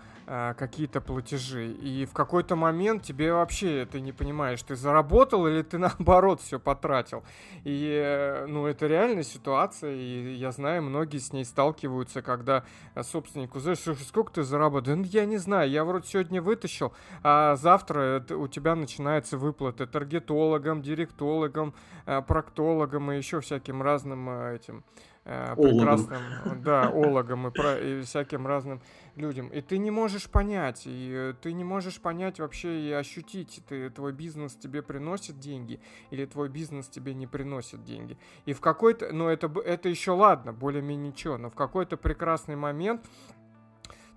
[0.58, 1.72] какие-то платежи.
[1.72, 6.58] И в какой-то момент тебе вообще ты не понимаешь, ты заработал или ты наоборот все
[6.58, 7.24] потратил.
[7.64, 12.64] И, ну, это реальная ситуация, и я знаю, многие с ней сталкиваются, когда
[13.02, 14.96] собственнику, знаешь, сколько ты заработал?
[14.96, 20.82] Да я не знаю, я вроде сегодня вытащил, а завтра у тебя начинаются выплаты таргетологам,
[20.82, 21.74] директологам,
[22.06, 24.84] э, проктологам и еще всяким разным этим
[25.28, 26.22] прекрасным,
[26.62, 28.80] да, ологам и, про, и всяким разным
[29.14, 29.48] людям.
[29.48, 33.90] И ты не можешь понять, и э, ты не можешь понять вообще и ощутить, ты,
[33.90, 38.16] твой бизнес тебе приносит деньги, или твой бизнес тебе не приносит деньги.
[38.46, 43.04] И в какой-то, ну это, это еще ладно, более-менее ничего, но в какой-то прекрасный момент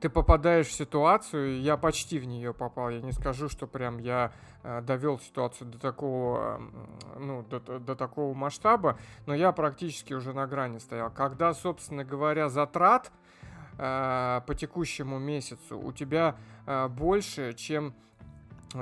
[0.01, 4.33] ты попадаешь в ситуацию, я почти в нее попал, я не скажу, что прям я
[4.63, 6.59] э, довел ситуацию до такого,
[7.19, 8.97] ну, до, до такого масштаба,
[9.27, 11.11] но я практически уже на грани стоял.
[11.11, 13.11] Когда, собственно говоря, затрат
[13.77, 16.35] э, по текущему месяцу у тебя
[16.65, 17.91] э, больше, чем э,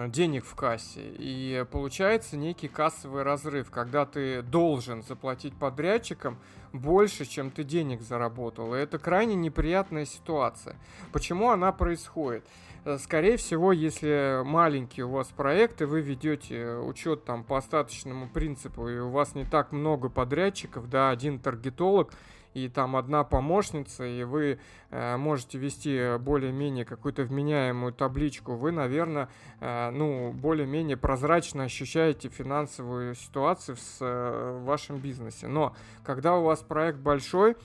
[0.10, 1.02] денег в кассе.
[1.18, 6.38] И получается некий кассовый разрыв, когда ты должен заплатить подрядчикам
[6.74, 8.76] больше, чем ты денег заработал.
[8.76, 10.76] И это крайне неприятная ситуация.
[11.12, 12.46] Почему она происходит?
[12.86, 18.30] Э, скорее всего, если маленький у вас проект, и вы ведете учет там по остаточному
[18.30, 22.14] принципу, и у вас не так много подрядчиков, да, один таргетолог–
[22.54, 29.30] и там одна помощница, и вы э, можете вести более-менее какую-то вменяемую табличку, вы, наверное,
[29.60, 35.48] э, ну, более-менее прозрачно ощущаете финансовую ситуацию в, э, в вашем бизнесе.
[35.48, 37.56] Но когда у вас проект большой,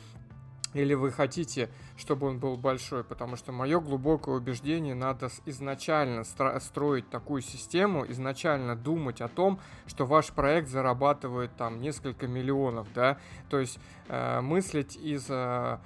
[0.74, 7.08] или вы хотите, чтобы он был большой, потому что мое глубокое убеждение, надо изначально строить
[7.08, 13.18] такую систему, изначально думать о том, что ваш проект зарабатывает там несколько миллионов, да,
[13.48, 15.78] то есть э, мыслить из э,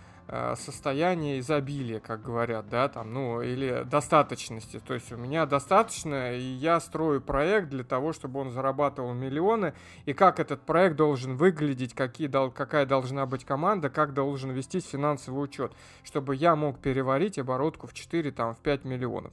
[0.57, 4.79] состояние изобилия, как говорят, да, там, ну, или достаточности.
[4.79, 9.73] То есть у меня достаточно, и я строю проект для того, чтобы он зарабатывал миллионы,
[10.05, 15.43] и как этот проект должен выглядеть, какие, какая должна быть команда, как должен вестись финансовый
[15.43, 15.73] учет,
[16.05, 19.33] чтобы я мог переварить оборотку в 4, там, в 5 миллионов.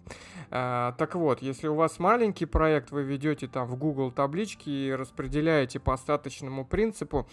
[0.50, 4.93] А, так вот, если у вас маленький проект, вы ведете там в Google таблички и
[4.93, 7.28] распределяете по остаточному принципу,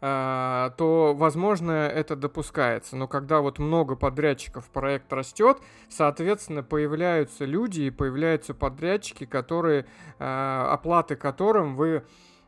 [0.00, 2.96] то, возможно, это допускается.
[2.96, 5.58] Но когда вот много подрядчиков, проект растет,
[5.90, 9.84] соответственно, появляются люди и появляются подрядчики, которые,
[10.18, 12.02] а, оплаты которым вы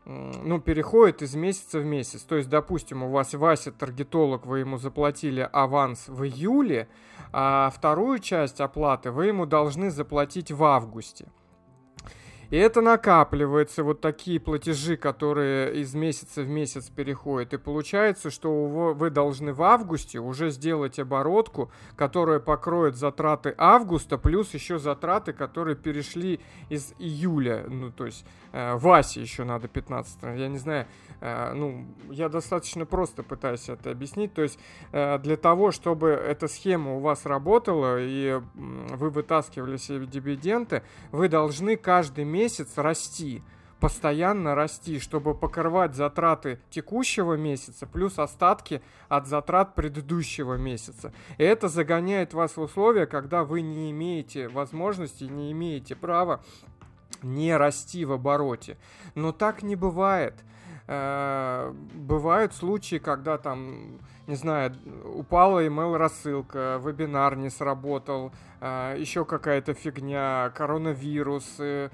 [0.05, 2.22] ну, переходит из месяца в месяц.
[2.22, 6.88] То есть, допустим, у вас Вася таргетолог, вы ему заплатили аванс в июле,
[7.32, 11.28] а вторую часть оплаты вы ему должны заплатить в августе.
[12.53, 17.55] И это накапливается, вот такие платежи, которые из месяца в месяц переходят.
[17.55, 24.53] И получается, что вы должны в августе уже сделать оборотку, которая покроет затраты августа, плюс
[24.53, 27.64] еще затраты, которые перешли из июля.
[27.68, 30.86] Ну, то есть э, Васе еще надо 15 Я не знаю,
[31.22, 34.34] э, ну, я достаточно просто пытаюсь это объяснить.
[34.34, 34.59] То есть
[34.92, 40.82] э, для того, чтобы эта схема у вас работала, и вы вытаскивали себе дивиденды,
[41.12, 43.43] вы должны каждый месяц месяц расти,
[43.78, 51.12] постоянно расти, чтобы покрывать затраты текущего месяца плюс остатки от затрат предыдущего месяца.
[51.38, 56.40] И это загоняет вас в условия, когда вы не имеете возможности, не имеете права
[57.22, 58.76] не расти в обороте.
[59.14, 60.34] Но так не бывает.
[60.88, 64.74] Э, бывают случаи, когда там, не знаю,
[65.14, 71.90] упала email рассылка, вебинар не сработал, э, еще какая-то фигня, коронавирус, э,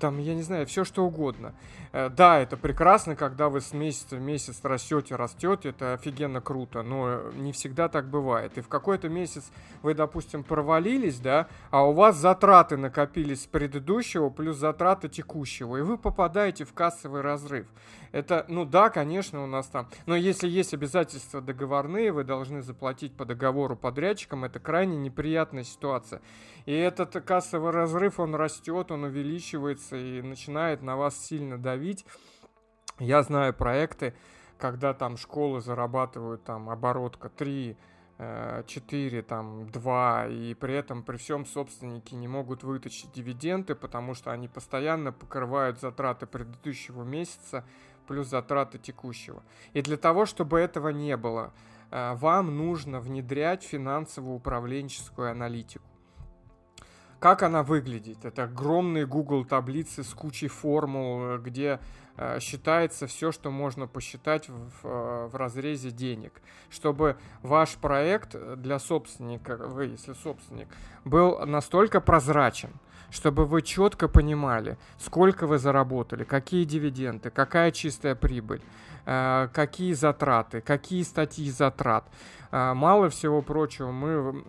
[0.00, 1.54] там, я не знаю, все что угодно.
[1.92, 7.32] Да, это прекрасно, когда вы с месяца в месяц растете, растете, это офигенно круто, но
[7.34, 8.58] не всегда так бывает.
[8.58, 9.50] И в какой-то месяц
[9.82, 15.82] вы, допустим, провалились, да, а у вас затраты накопились с предыдущего плюс затраты текущего, и
[15.82, 17.66] вы попадаете в кассовый разрыв.
[18.12, 19.88] Это, ну да, конечно, у нас там.
[20.06, 26.22] Но если есть обязательства договорные, вы должны заплатить по договору подрядчикам, это крайне неприятная ситуация.
[26.64, 32.06] И этот кассовый разрыв, он растет, он увеличивается и начинает на вас сильно давить.
[32.98, 34.14] Я знаю проекты,
[34.58, 37.76] когда там школы зарабатывают там оборотка 3,
[38.66, 44.30] 4, там 2, и при этом при всем собственники не могут вытащить дивиденды, потому что
[44.32, 47.64] они постоянно покрывают затраты предыдущего месяца
[48.06, 49.42] плюс затраты текущего.
[49.72, 51.52] И для того, чтобы этого не было,
[51.90, 55.84] э, вам нужно внедрять финансово-управленческую аналитику.
[57.20, 58.24] Как она выглядит?
[58.24, 61.78] Это огромные Google таблицы с кучей формул, где
[62.16, 66.40] э, считается все, что можно посчитать в, в разрезе денег,
[66.70, 70.68] чтобы ваш проект для собственника, вы, если собственник,
[71.04, 72.70] был настолько прозрачен,
[73.10, 78.62] чтобы вы четко понимали, сколько вы заработали, какие дивиденды, какая чистая прибыль,
[79.06, 82.04] э, какие затраты, какие статьи затрат.
[82.50, 84.44] Э, мало всего прочего, мы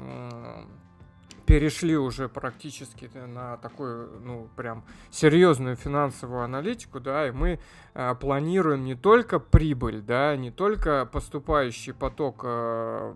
[1.51, 7.59] перешли уже практически на такую, ну, прям серьезную финансовую аналитику, да, и мы
[7.93, 13.13] э, планируем не только прибыль, да, не только поступающий поток э,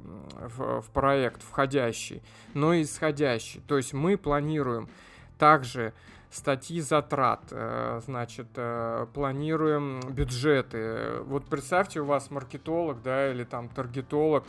[0.57, 2.21] в, в проект входящий,
[2.53, 3.61] но и исходящий.
[3.69, 4.89] То есть мы планируем
[5.37, 5.93] также
[6.35, 11.21] статьи затрат, э, значит, э, планируем бюджеты.
[11.23, 14.43] Вот представьте, у вас маркетолог, да, или там таргетолог,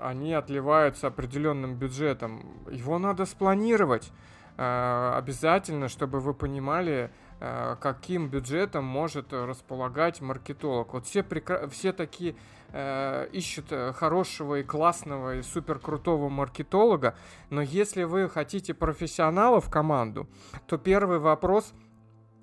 [0.00, 2.44] они отливаются определенным бюджетом.
[2.68, 4.10] Его надо спланировать
[4.56, 7.10] э, обязательно, чтобы вы понимали,
[7.80, 10.94] каким бюджетом может располагать маркетолог.
[10.94, 11.68] Вот все, прекра...
[11.68, 12.36] все такие
[12.74, 17.14] э, ищут хорошего и классного и супер крутого маркетолога,
[17.48, 20.28] но если вы хотите профессионала в команду,
[20.66, 21.72] то первый вопрос,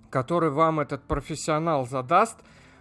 [0.09, 2.37] который вам этот профессионал задаст,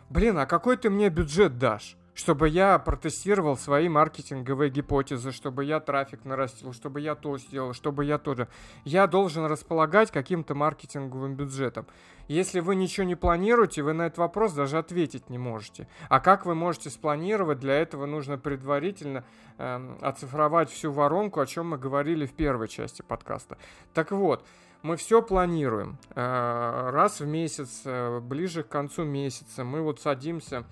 [0.09, 1.97] блин, а какой ты мне бюджет дашь?
[2.15, 8.05] Чтобы я протестировал свои маркетинговые гипотезы, чтобы я трафик нарастил, чтобы я то сделал, чтобы
[8.05, 8.49] я тоже.
[8.85, 11.87] Я должен располагать каким-то маркетинговым бюджетом.
[12.29, 15.89] Если вы ничего не планируете, вы на этот вопрос даже ответить не можете.
[16.09, 17.59] А как вы можете спланировать?
[17.59, 19.25] Для этого нужно предварительно
[19.59, 23.59] э, оцифровать всю воронку, о чем мы говорили в первой части подкаста.
[23.95, 24.47] Так вот,
[24.83, 25.99] мы все планируем.
[26.15, 30.65] Э, раз в месяц, э, ближе к концу месяца, мы вот садимся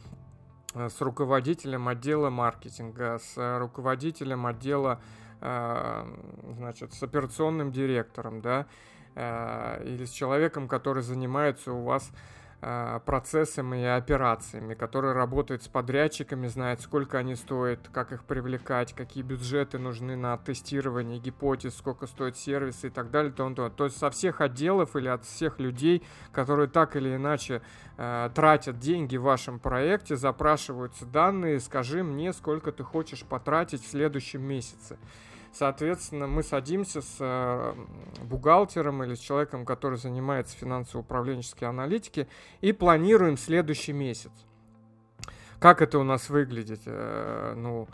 [0.89, 5.01] с руководителем отдела маркетинга, с э, руководителем отдела,
[5.41, 6.07] э,
[6.57, 8.67] значит, с операционным директором, да,
[9.17, 16.49] или с человеком, который занимается у вас Э, процессами и операциями, который работает с подрядчиками,
[16.49, 22.37] знает, сколько они стоят, как их привлекать, какие бюджеты нужны на тестирование гипотез, сколько стоят
[22.37, 23.33] сервисы и так далее.
[23.33, 23.71] То, то.
[23.71, 26.03] то есть со всех отделов или от всех людей,
[26.33, 27.63] которые так или иначе
[27.97, 33.89] э, тратят деньги в вашем проекте, запрашиваются данные, скажи мне, сколько ты хочешь потратить в
[33.89, 34.99] следующем месяце.
[35.53, 37.75] Соответственно, мы садимся с э,
[38.23, 42.29] бухгалтером или с человеком, который занимается финансово-управленческой аналитикой,
[42.61, 44.33] и планируем следующий месяц.
[45.59, 46.83] Как это у нас выглядит?
[46.87, 47.89] Э, ну,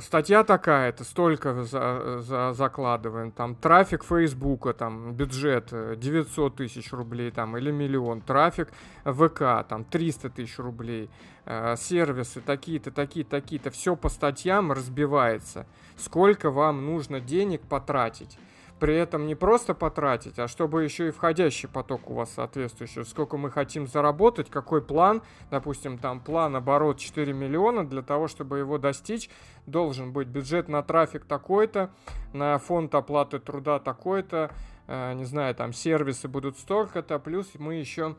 [0.00, 7.30] статья такая-то, столько за, за, закладываем, там трафик Фейсбука, там бюджет 900 э, тысяч рублей,
[7.30, 8.68] там или миллион, трафик
[9.04, 11.10] ВК, там 300 тысяч рублей,
[11.44, 15.66] э, сервисы такие-то, такие-то, такие-то, все по статьям разбивается,
[15.98, 18.38] сколько вам нужно денег потратить
[18.84, 23.06] при этом не просто потратить, а чтобы еще и входящий поток у вас соответствующий.
[23.06, 28.58] Сколько мы хотим заработать, какой план, допустим, там план оборот 4 миллиона, для того, чтобы
[28.58, 29.30] его достичь,
[29.64, 31.94] должен быть бюджет на трафик такой-то,
[32.34, 34.50] на фонд оплаты труда такой-то,
[34.86, 38.16] э, не знаю, там сервисы будут столько-то, плюс мы еще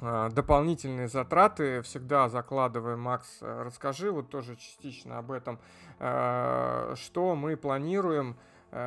[0.00, 3.00] э, дополнительные затраты всегда закладываем.
[3.00, 5.58] Макс, э, расскажи вот тоже частично об этом,
[5.98, 8.36] что мы планируем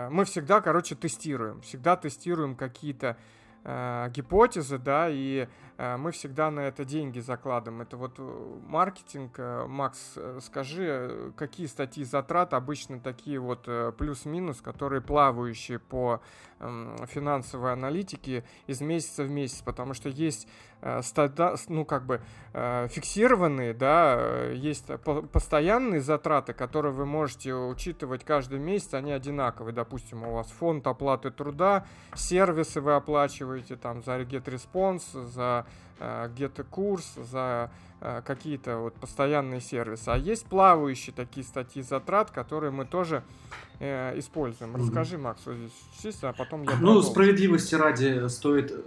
[0.10, 1.62] мы всегда, короче, тестируем.
[1.62, 3.18] Всегда тестируем какие-то
[3.64, 7.82] э, гипотезы, да, и э, мы всегда на это деньги закладываем.
[7.82, 9.36] Это вот э, маркетинг.
[9.38, 16.22] Э, Макс, э, скажи, какие статьи затрат обычно такие вот э, плюс-минус, которые плавающие по
[16.60, 20.48] э, финансовой аналитике из месяца в месяц, потому что есть
[20.86, 21.02] Э,
[21.68, 22.22] ну, как бы
[22.54, 24.86] э, фиксированные, да, э, есть
[25.32, 29.74] постоянные затраты, которые вы можете учитывать каждый месяц, они одинаковые.
[29.74, 35.65] Допустим, у вас фонд оплаты труда, сервисы вы оплачиваете там за GetResponse, за
[36.00, 37.72] GetCourse, за
[38.26, 40.10] какие-то вот постоянные сервисы.
[40.10, 43.24] А есть плавающие такие статьи затрат, которые мы тоже
[43.80, 44.76] э, используем.
[44.76, 45.56] Расскажи, Макс, вот
[46.00, 46.72] здесь, а потом я...
[46.72, 47.10] Ну, продолжу.
[47.10, 48.86] справедливости ради стоит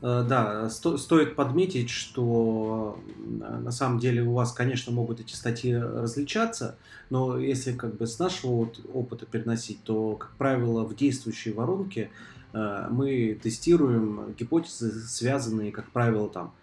[0.00, 5.34] Э, да, сто, стоит подметить, что э, на самом деле у вас, конечно, могут эти
[5.34, 6.76] статьи различаться,
[7.10, 12.02] но если как бы с нашего вот опыта переносить, то, как правило, в действующей воронке
[12.02, 16.54] э, мы тестируем гипотезы, связанные, как правило, там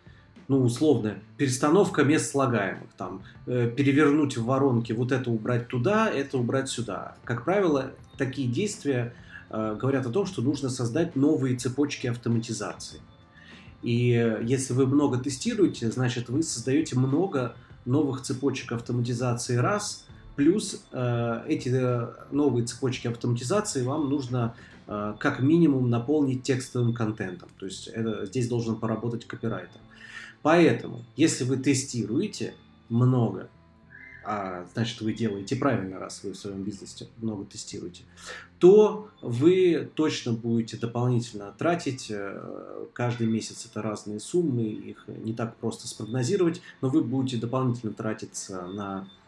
[0.47, 6.37] ну, условно, перестановка мест слагаемых, там, э, перевернуть в воронке, вот это убрать туда, это
[6.37, 7.15] убрать сюда.
[7.23, 9.13] Как правило, такие действия
[9.49, 13.01] э, говорят о том, что нужно создать новые цепочки автоматизации.
[13.81, 17.55] И если вы много тестируете, значит, вы создаете много
[17.85, 20.05] новых цепочек автоматизации раз,
[20.35, 27.49] плюс э, эти э, новые цепочки автоматизации вам нужно э, как минимум наполнить текстовым контентом.
[27.57, 29.79] То есть это, здесь должен поработать копирайтер.
[30.41, 32.53] Поэтому, если вы тестируете
[32.89, 33.49] много,
[34.23, 38.03] а значит вы делаете правильно, раз вы в своем бизнесе много тестируете,
[38.59, 42.07] то вы точно будете дополнительно тратить.
[42.09, 47.93] Э, каждый месяц это разные суммы, их не так просто спрогнозировать, но вы будете дополнительно
[47.93, 49.24] тратиться на Э,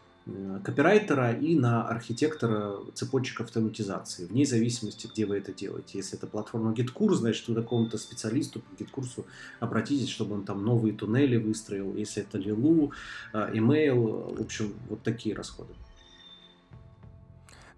[0.64, 5.98] копирайтера и на архитектора цепочек автоматизации, вне зависимости, где вы это делаете.
[5.98, 9.24] Если это платформа GitKurs, значит, вы какому-то специалисту по GitKurs
[9.60, 11.94] обратитесь, чтобы он там новые туннели выстроил.
[11.94, 12.92] Если это Лилу,
[13.32, 15.74] э, email, в общем, вот такие расходы.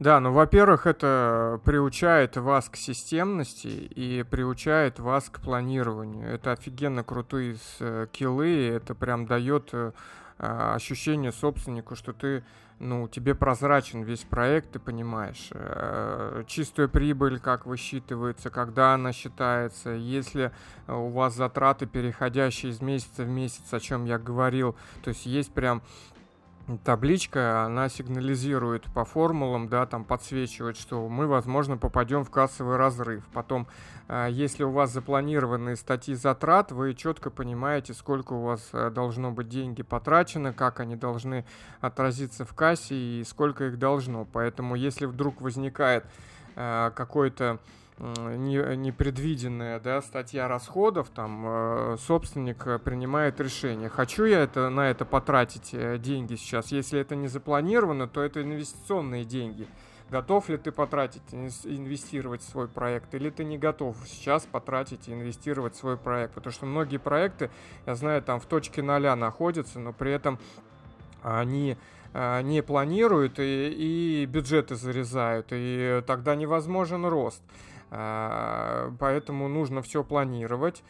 [0.00, 6.26] Да, ну, во-первых, это приучает вас к системности и приучает вас к планированию.
[6.26, 9.74] Это офигенно крутые скиллы, это прям дает
[10.40, 12.42] ощущение собственнику, что ты,
[12.78, 19.90] ну, тебе прозрачен весь проект, ты понимаешь э, чистую прибыль, как высчитывается, когда она считается,
[19.90, 20.50] если
[20.88, 25.52] у вас затраты, переходящие из месяца в месяц, о чем я говорил, то есть есть
[25.52, 25.82] прям
[26.78, 33.24] табличка, она сигнализирует по формулам, да, там подсвечивает, что мы, возможно, попадем в кассовый разрыв.
[33.32, 33.66] Потом,
[34.08, 39.30] а, если у вас запланированные статьи затрат, вы четко понимаете, сколько у вас э, должно
[39.30, 41.44] быть деньги потрачено, как они должны
[41.80, 44.24] отразиться в кассе и сколько их должно.
[44.24, 46.04] Поэтому, если вдруг возникает
[46.56, 47.58] э, какой-то
[48.00, 55.04] непредвиденная да, статья расходов, там э, собственник э, принимает решение, хочу я это, на это
[55.04, 56.72] потратить э, деньги сейчас.
[56.72, 59.66] Если это не запланировано, то это инвестиционные деньги.
[60.08, 65.12] Готов ли ты потратить, инвестировать в свой проект, или ты не готов сейчас потратить и
[65.12, 66.34] инвестировать в свой проект?
[66.34, 67.50] Потому что многие проекты,
[67.86, 70.40] я знаю, там в точке ноля находятся, но при этом
[71.22, 71.76] они
[72.12, 77.40] не планируют и, и бюджеты зарезают, и тогда невозможен рост.
[77.90, 80.82] А, поэтому нужно все планировать.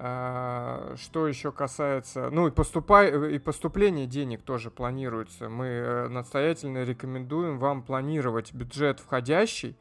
[0.00, 5.48] А, что еще касается, ну и, поступай, и поступление денег тоже планируется.
[5.48, 9.76] Мы э, настоятельно рекомендуем вам планировать бюджет входящий,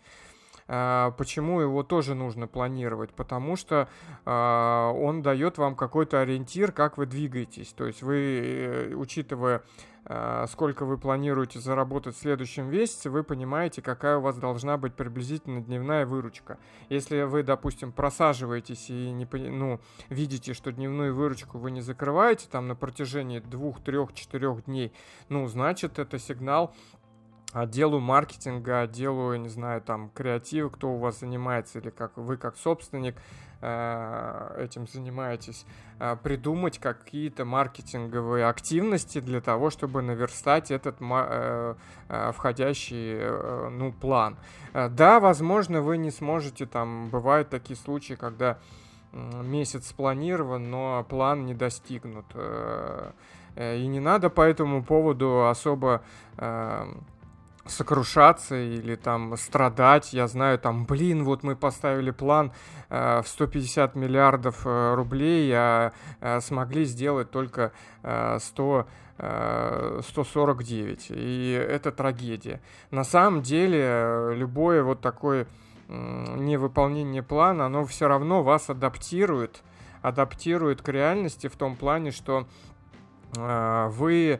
[0.67, 3.11] Почему его тоже нужно планировать?
[3.11, 3.87] Потому что
[4.25, 7.69] он дает вам какой-то ориентир, как вы двигаетесь.
[7.69, 9.63] То есть вы, э, учитывая
[10.09, 14.93] Э, сколько вы планируете заработать в следующем месяце, вы понимаете, какая у вас должна быть
[14.93, 16.57] приблизительно дневная выручка.
[16.87, 22.69] Если вы, допустим, просаживаетесь и не, ну, видите, что дневную выручку вы не закрываете там
[22.69, 24.93] на протяжении двух, трех, четырех дней,
[25.27, 26.73] ну, значит, это сигнал
[27.61, 32.57] отделу маркетинга, отделу, не знаю, там, креатива, кто у вас занимается, или как вы как
[32.57, 33.15] собственник,
[33.59, 35.65] Э, этим занимаетесь,
[35.99, 41.75] э, придумать какие-то маркетинговые активности для того, чтобы наверстать этот э,
[42.33, 44.37] входящий ну, план.
[44.73, 48.59] Да, возможно, вы не сможете, там бывают такие случаи, когда
[49.11, 52.25] месяц спланирован, но план не достигнут.
[53.55, 56.03] И не надо по этому поводу особо
[57.69, 60.13] сокрушаться или там страдать.
[60.13, 62.51] Я знаю, там, блин, вот мы поставили план
[62.89, 65.91] э, в 150 миллиардов э, рублей, а
[66.21, 67.71] э, смогли сделать только
[68.03, 68.87] э, 100
[69.19, 71.07] 149.
[71.09, 72.61] И это трагедия.
[72.91, 75.47] На самом деле, э, любое вот такое
[75.89, 79.63] невыполнение плана, оно все равно вас адаптирует,
[80.01, 82.45] адаптирует к реальности в том плане, что
[83.37, 84.39] э, вы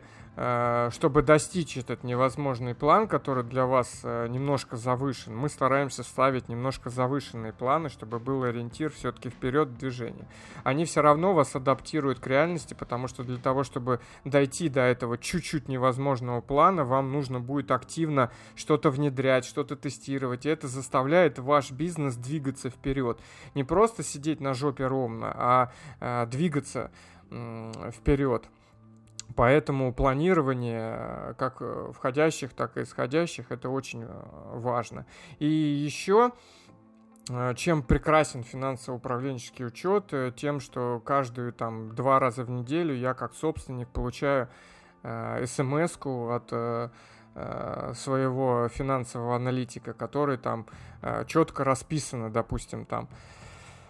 [0.92, 6.90] чтобы достичь этот невозможный план, который для вас э, немножко завышен, мы стараемся ставить немножко
[6.90, 10.28] завышенные планы, чтобы был ориентир все-таки вперед движения.
[10.62, 15.18] Они все равно вас адаптируют к реальности, потому что для того, чтобы дойти до этого
[15.18, 21.72] чуть-чуть невозможного плана, вам нужно будет активно что-то внедрять, что-то тестировать, и это заставляет ваш
[21.72, 23.18] бизнес двигаться вперед.
[23.56, 26.92] Не просто сидеть на жопе ровно, а, а двигаться
[27.92, 28.48] вперед.
[29.38, 34.08] Поэтому планирование э, как э, входящих, так и исходящих это очень э,
[34.54, 35.06] важно.
[35.38, 36.32] И еще
[37.56, 43.86] чем прекрасен финансово-управленческий учет, тем, что каждую там два раза в неделю я как собственник
[43.88, 44.48] получаю
[45.02, 46.88] э, смс-ку от э,
[47.94, 50.66] своего финансового аналитика, который там
[51.02, 53.08] э, четко расписано, допустим, там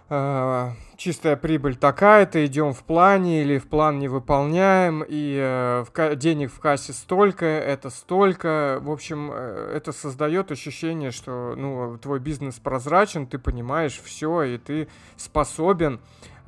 [0.09, 6.17] э, чистая прибыль такая-то, идем в плане или в план не выполняем, и э, в,
[6.17, 8.79] денег в кассе столько, это столько.
[8.83, 14.59] В общем, э, это создает ощущение, что ну, твой бизнес прозрачен, ты понимаешь все, и
[14.59, 16.01] ты способен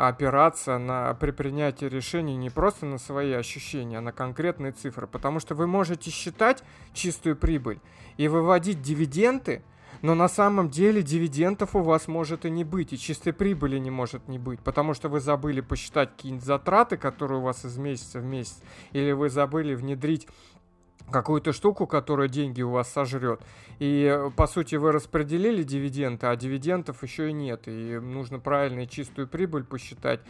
[0.09, 5.07] опираться на, при принятии решений не просто на свои ощущения, а на конкретные цифры.
[5.07, 6.63] Потому что вы можете считать
[6.95, 7.81] чистую прибыль
[8.17, 9.63] и выводить дивиденды,
[10.03, 13.91] но на самом деле дивидендов у вас может и не быть, и чистой прибыли не
[13.91, 18.21] может не быть, потому что вы забыли посчитать какие-нибудь затраты, которые у вас из месяца
[18.21, 18.61] в месяц,
[18.93, 20.27] или вы забыли внедрить
[21.11, 23.41] какую-то штуку, которая деньги у вас сожрет.
[23.79, 27.63] И, по сути, вы распределили дивиденды, а дивидендов еще и нет.
[27.67, 30.21] И нужно правильно чистую прибыль посчитать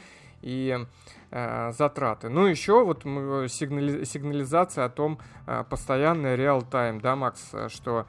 [0.42, 0.86] и
[1.30, 2.28] э, затраты.
[2.28, 3.02] Ну, еще вот
[3.50, 8.04] сигнали, сигнализация о том, э, постоянная реал-тайм, да, Макс, что э,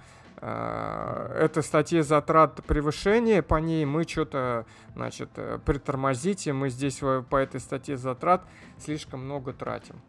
[0.46, 4.66] это статья затрат превышения, по ней мы что-то,
[4.96, 8.44] значит, э, притормозите, мы здесь по этой статье затрат
[8.80, 10.02] слишком много тратим.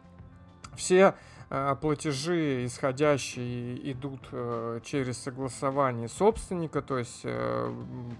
[0.75, 1.13] Все
[1.55, 7.71] Э, платежи исходящие идут э, через согласование собственника, то есть э,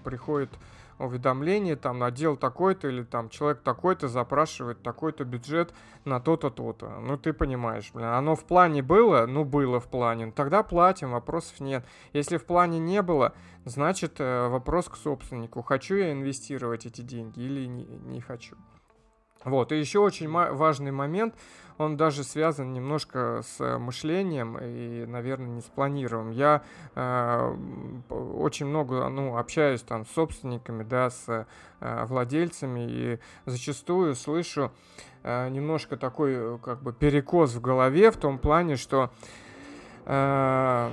[0.04, 0.50] приходит
[0.98, 5.74] уведомление, там, отдел такой-то или там человек такой-то запрашивает такой-то бюджет
[6.04, 7.00] на то-то, то-то.
[7.00, 9.26] Ну, ты понимаешь, блин, оно в плане было?
[9.26, 10.32] Ну, было в плане.
[10.32, 11.84] Тогда платим, вопросов нет.
[12.12, 13.34] Если в плане не было,
[13.64, 15.62] значит, вопрос к собственнику.
[15.62, 18.56] Хочу я инвестировать эти деньги или не, не хочу.
[19.44, 21.34] Вот, и еще очень важный момент–
[21.76, 26.32] он даже связан немножко с мышлением и, наверное, не с планированием.
[26.32, 26.62] Я
[26.94, 27.56] э,
[28.10, 31.24] очень много ну, общаюсь там с собственниками, да, с
[31.80, 34.70] э, владельцами и зачастую слышу
[35.24, 39.10] э, немножко такой как бы перекос в голове в том плане, что
[40.06, 40.90] э,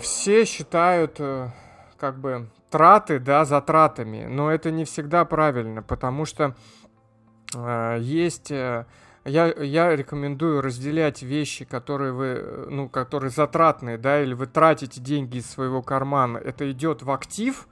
[0.00, 1.50] все считают э,
[1.98, 6.83] как бы траты, да, затратами, но это не всегда правильно, потому что э,
[8.00, 8.86] есть э,
[9.24, 15.38] я, я рекомендую разделять вещи, которые вы, ну, которые затратные, да, или вы тратите деньги
[15.38, 16.38] из своего кармана.
[16.38, 17.66] Это идет в актив,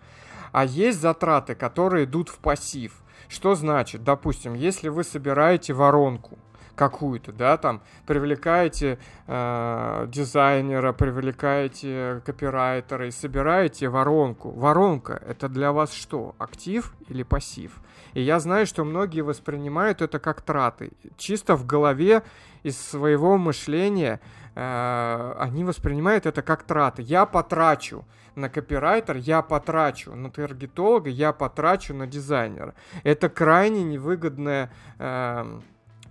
[0.52, 2.94] а есть затраты, которые идут в пассив.
[3.28, 4.02] Что значит?
[4.02, 6.38] Допустим, если вы собираете воронку,
[6.74, 14.50] какую-то, да, там привлекаете э, дизайнера, привлекаете копирайтера и собираете воронку.
[14.50, 16.34] Воронка это для вас что?
[16.38, 17.81] Актив или пассив?
[18.14, 20.92] И я знаю, что многие воспринимают это как траты.
[21.16, 22.22] Чисто в голове
[22.62, 24.20] из своего мышления
[24.54, 27.02] э, они воспринимают это как траты.
[27.02, 28.04] Я потрачу
[28.34, 32.74] на копирайтер, я потрачу на таргетолога, я потрачу на дизайнера.
[33.02, 35.60] Это крайне невыгодная э,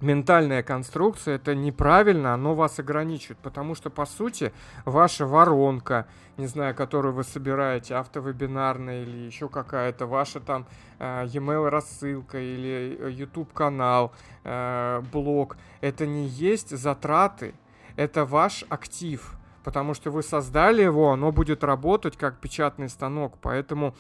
[0.02, 4.52] ментальная конструкция, это неправильно, оно вас ограничивает, потому что, по сути,
[4.86, 10.66] ваша воронка, не знаю, которую вы собираете, автовебинарная или еще какая-то, ваша там
[11.00, 14.12] э, e-mail рассылка или э, YouTube канал,
[14.44, 17.54] э, блог, это не есть затраты,
[17.96, 19.34] это ваш актив,
[19.64, 23.96] потому что вы создали его, оно будет работать как печатный станок, поэтому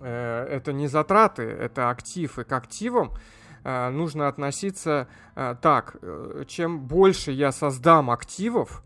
[0.00, 3.12] это не затраты, это актив, и к активам
[3.90, 8.84] нужно относиться э, так, э, чем больше я создам активов,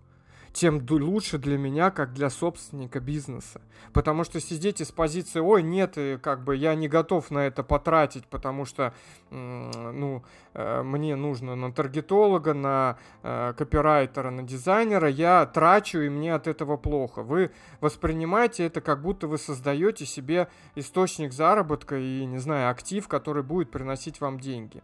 [0.59, 3.61] тем лучше для меня, как для собственника бизнеса.
[3.93, 8.27] Потому что сидеть из позиции, ой, нет, как бы я не готов на это потратить,
[8.27, 8.93] потому что,
[9.31, 16.35] ну, э, мне нужно на таргетолога, на э, копирайтера, на дизайнера, я трачу, и мне
[16.35, 17.23] от этого плохо.
[17.23, 23.45] Вы воспринимаете это, как будто вы создаете себе источник заработка и, не знаю, актив, который
[23.45, 24.83] будет приносить вам деньги.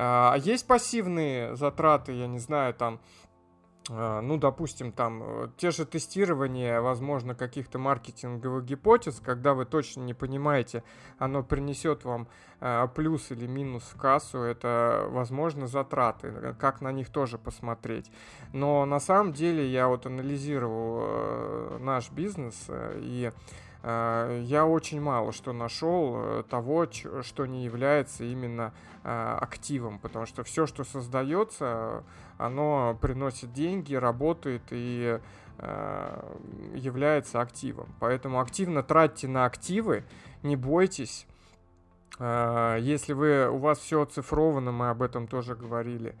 [0.00, 3.27] А есть пассивные затраты, я не знаю, там, а,
[3.88, 10.14] ну, допустим, там э, те же тестирования, возможно, каких-то маркетинговых гипотез, когда вы точно не
[10.14, 10.82] понимаете,
[11.18, 12.28] оно принесет вам
[12.60, 18.10] а, плюс или минус в кассу, это, возможно, затраты, э, как на них тоже посмотреть.
[18.52, 23.32] Но на самом деле я вот анализировал э, наш бизнес и
[23.82, 26.88] я очень мало что нашел того,
[27.22, 28.72] что не является именно
[29.04, 32.02] активом, потому что все, что создается,
[32.38, 35.20] оно приносит деньги, работает и
[35.58, 36.34] э,
[36.74, 37.94] является активом.
[38.00, 40.04] Поэтому активно тратьте на активы,
[40.42, 41.26] не бойтесь.
[42.18, 46.14] Э, если вы, у вас все оцифровано, мы об этом тоже говорили, э,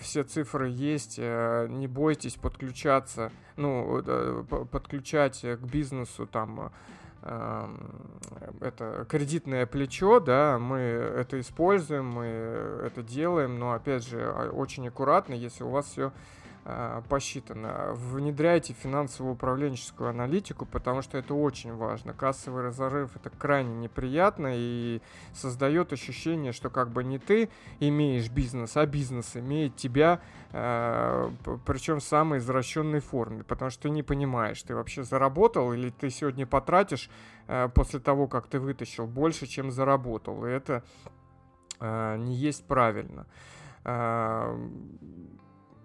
[0.00, 6.72] все цифры есть, э, не бойтесь подключаться, ну, э, подключать к бизнесу там
[8.60, 14.86] это кредитное плечо, да, мы это используем, мы это делаем, но опять же а, очень
[14.86, 16.10] аккуратно, если у вас все э,
[17.08, 17.92] посчитано.
[17.92, 22.12] Внедряйте финансово-управленческую аналитику, потому что это очень важно.
[22.12, 25.00] Кассовый разрыв это крайне неприятно и
[25.32, 31.30] создает ощущение, что как бы не ты имеешь бизнес, а бизнес имеет тебя, э,
[31.64, 36.10] причем в самой извращенной форме, потому что ты не понимаешь, ты вообще заработал или ты
[36.10, 37.10] сегодня потратишь
[37.46, 40.44] э, после того, как ты вытащил больше, чем заработал.
[40.44, 40.82] И это
[41.78, 43.26] не есть правильно.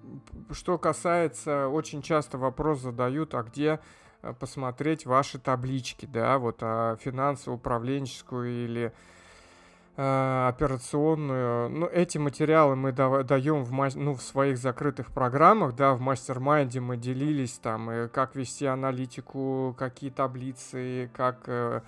[0.04, 3.80] Э, что касается, очень часто вопрос задают, а где
[4.22, 8.94] э, посмотреть ваши таблички, да, вот а финансово-управленческую или
[9.98, 11.70] э, операционную.
[11.70, 16.80] Ну, эти материалы мы да, даем в, ну, в своих закрытых программах, да, в мастер-майнде
[16.80, 21.82] мы делились там, и как вести аналитику, какие таблицы, как э,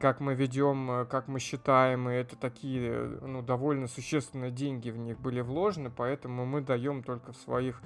[0.00, 4.90] как мы ведем, э, как мы считаем, и это такие, э, ну, довольно существенные деньги
[4.90, 7.80] в них были вложены, поэтому мы даем только в своих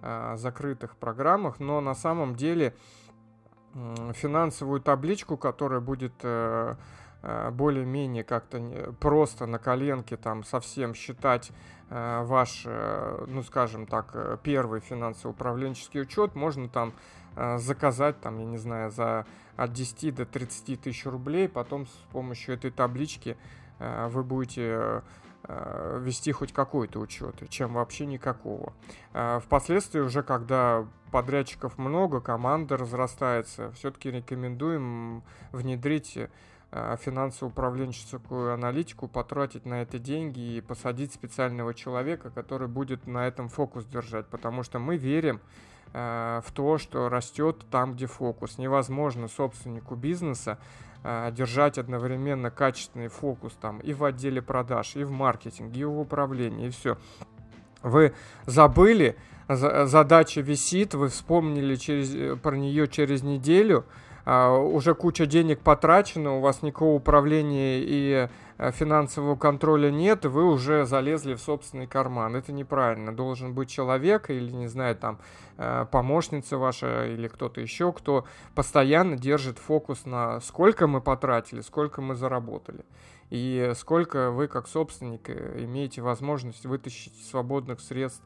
[0.00, 2.72] а, закрытых программах, но на самом деле
[4.12, 6.76] финансовую табличку, которая будет а,
[7.50, 11.50] более-менее как-то просто на коленке там совсем считать
[11.90, 12.64] ваш,
[13.26, 16.92] ну скажем так, первый финансово-управленческий учет, можно там
[17.56, 19.26] заказать, там, я не знаю, за
[19.58, 21.48] от 10 до 30 тысяч рублей.
[21.48, 23.36] Потом с помощью этой таблички
[23.80, 25.02] э, вы будете
[25.42, 28.72] э, вести хоть какой-то учет, чем вообще никакого.
[29.12, 36.18] Э, впоследствии уже, когда подрядчиков много, команда разрастается, все-таки рекомендуем внедрить
[36.70, 43.86] финансово-управленческую аналитику, потратить на это деньги и посадить специального человека, который будет на этом фокус
[43.86, 45.40] держать, потому что мы верим
[45.92, 48.58] в то, что растет там, где фокус.
[48.58, 50.58] Невозможно собственнику бизнеса
[51.02, 55.98] э, держать одновременно качественный фокус там и в отделе продаж, и в маркетинге, и в
[55.98, 56.98] управлении, и все.
[57.82, 58.12] Вы
[58.44, 59.16] забыли,
[59.48, 63.84] задача висит, вы вспомнили через, э, про нее через неделю,
[64.30, 70.84] уже куча денег потрачено, у вас никакого управления и Э, финансового контроля нет, вы уже
[70.84, 72.34] залезли в собственный карман.
[72.34, 73.14] Это неправильно.
[73.14, 75.20] Должен быть человек или, не знаю, там,
[75.56, 82.02] э, помощница ваша или кто-то еще, кто постоянно держит фокус на сколько мы потратили, сколько
[82.02, 82.84] мы заработали.
[83.30, 88.24] И сколько вы, как собственник, э, имеете возможность вытащить свободных средств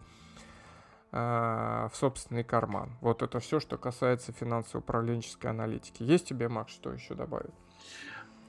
[1.12, 2.90] в собственный карман.
[3.02, 6.02] Вот это все, что касается финансово-управленческой аналитики.
[6.02, 7.52] Есть тебе, Макс, что еще добавить?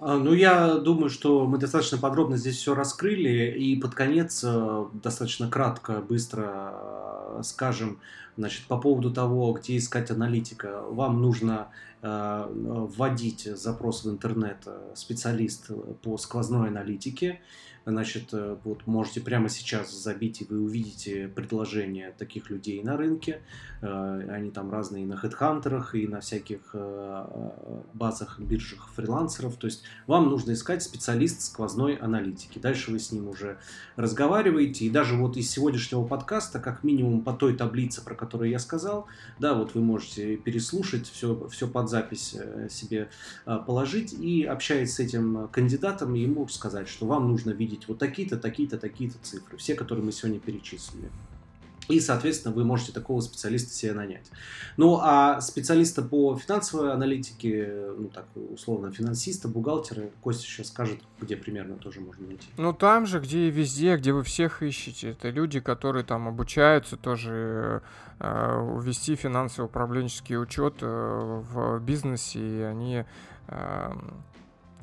[0.05, 4.85] А, ну, я думаю, что мы достаточно подробно здесь все раскрыли, и под конец э,
[5.01, 6.73] достаточно кратко, быстро
[7.37, 7.99] э, скажем,
[8.35, 10.81] значит, по поводу того, где искать аналитика.
[10.89, 11.69] Вам нужно
[12.01, 17.39] э, вводить запрос в интернет специалист по сквозной аналитике,
[17.85, 23.41] Значит, э, вот можете прямо сейчас забить, и вы увидите предложения таких людей на рынке.
[23.81, 27.51] Э, они там разные и на хедхантерах, и на всяких э,
[27.93, 29.57] базах, биржах фрилансеров.
[29.57, 32.57] То есть вам нужно искать специалист сквозной аналитики.
[32.57, 33.57] Дальше вы с ним уже
[33.97, 34.85] разговариваете.
[34.85, 39.07] И даже вот из сегодняшнего подкаста, как минимум по той таблице, про которую я сказал,
[39.39, 42.37] да, вот вы можете переслушать, все, все под запись
[42.69, 43.09] себе
[43.65, 48.37] положить и общаясь с этим кандидатом, ему сказать, что вам нужно видеть видеть вот такие-то,
[48.37, 51.09] такие-то, такие-то цифры, все, которые мы сегодня перечислили.
[51.89, 54.31] И, соответственно, вы можете такого специалиста себе нанять.
[54.77, 61.35] Ну, а специалиста по финансовой аналитике, ну, так, условно, финансиста, бухгалтера, Костя сейчас скажет, где
[61.35, 62.47] примерно тоже можно найти.
[62.55, 65.09] Ну, там же, где и везде, где вы всех ищете.
[65.09, 67.81] Это люди, которые там обучаются тоже
[68.19, 70.85] э, вести финансово-управленческий учет э,
[71.51, 73.03] в бизнесе, и они...
[73.49, 73.91] Э,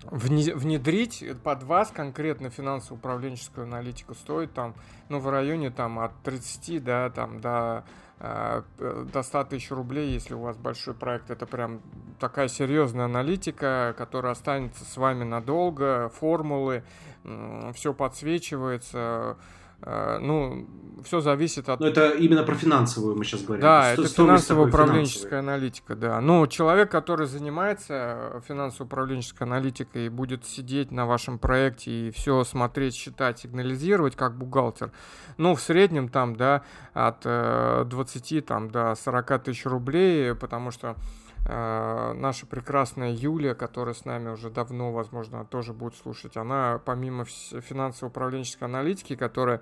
[0.04, 4.74] внедрить под вас конкретно финансово-управленческую аналитику стоит там,
[5.08, 7.84] ну, в районе там от 30, да, там до,
[8.18, 11.30] э, до 100 тысяч рублей, если у вас большой проект.
[11.30, 11.80] Это прям
[12.18, 16.82] такая серьезная аналитика, которая останется с вами надолго, формулы,
[17.24, 19.34] э, все подсвечивается, Э,
[19.82, 20.66] ну,
[21.04, 21.80] все зависит от...
[21.80, 23.62] Но это именно про финансовую мы сейчас говорим.
[23.62, 26.20] Да, это финансово-управленческая аналитика, да.
[26.20, 32.94] Ну, человек, который занимается финансово-управленческой аналитикой и будет сидеть на вашем проекте и все смотреть,
[32.94, 34.92] считать, сигнализировать, как бухгалтер,
[35.36, 36.62] ну, в среднем там, да,
[36.92, 40.96] от 20 э, там, до 40 тысяч рублей, потому что Э,
[41.44, 48.68] наша прекрасная Юлия, которая с нами уже давно, возможно, тоже будет слушать, она помимо финансово-управленческой
[48.68, 49.60] аналитики, которая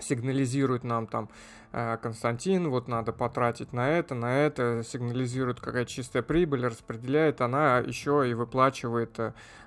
[0.00, 1.28] сигнализирует нам там
[1.70, 7.78] Э, Константин, вот надо потратить на это, на это, сигнализирует какая чистая прибыль, распределяет, она
[7.78, 9.18] еще и выплачивает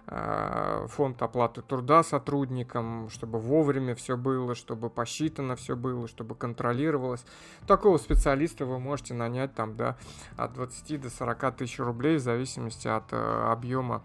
[0.07, 7.23] э, фонд оплаты труда сотрудникам, чтобы вовремя все было, чтобы посчитано все было, чтобы контролировалось.
[7.67, 9.95] Такого специалиста вы можете нанять там, да,
[10.37, 14.01] от 20 до 40 тысяч рублей в зависимости от э, объема,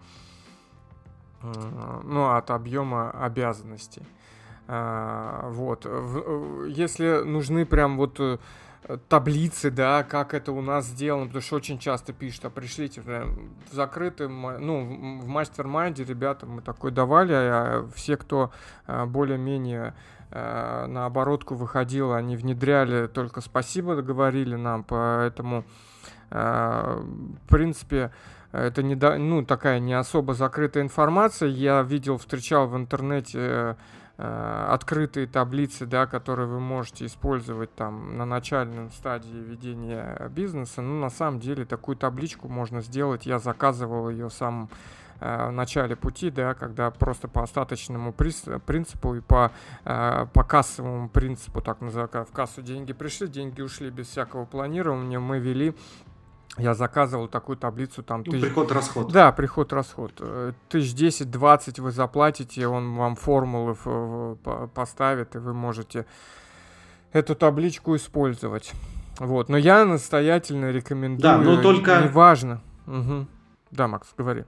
[2.03, 4.03] ну, от объема обязанностей.
[4.67, 5.85] А, вот.
[6.67, 8.37] Если нужны прям вот э,
[9.07, 13.73] таблицы, да, как это у нас сделано, потому что очень часто пишут, а пришлите в
[13.73, 18.51] закрытым, ну, в мастер-майнде ребята мы такой давали, а все, кто
[18.85, 19.93] а, более-менее
[20.31, 25.63] а, на оборотку выходил, они внедряли, только спасибо говорили нам, поэтому,
[26.29, 28.11] в принципе,
[28.51, 31.47] это не, ну, такая не особо закрытая информация.
[31.47, 33.75] Я видел, встречал в интернете Э,
[34.17, 40.81] открытые таблицы, да, которые вы можете использовать там на начальной стадии ведения бизнеса.
[40.81, 43.27] Ну, на самом деле, такую табличку можно сделать.
[43.27, 44.69] Я заказывал ее сам
[45.19, 49.51] э, в начале пути, да, когда просто по остаточному принципу и по,
[49.85, 55.19] э, по кассовому принципу, так называемому, в кассу деньги пришли, деньги ушли без всякого планирования,
[55.19, 55.75] мы вели
[56.57, 58.23] я заказывал такую таблицу там...
[58.25, 58.43] Ну, тысяч...
[58.43, 59.11] Приход-расход.
[59.11, 60.13] Да, приход-расход.
[60.19, 63.75] Э, тысяч десять, двадцать вы заплатите, он вам формулы
[64.73, 66.05] поставит, и вы можете
[67.13, 68.73] эту табличку использовать.
[69.19, 71.21] Вот, но я настоятельно рекомендую.
[71.21, 72.01] Да, но только...
[72.03, 72.61] Неважно.
[72.85, 73.27] Угу.
[73.71, 74.45] Да, Макс, говори.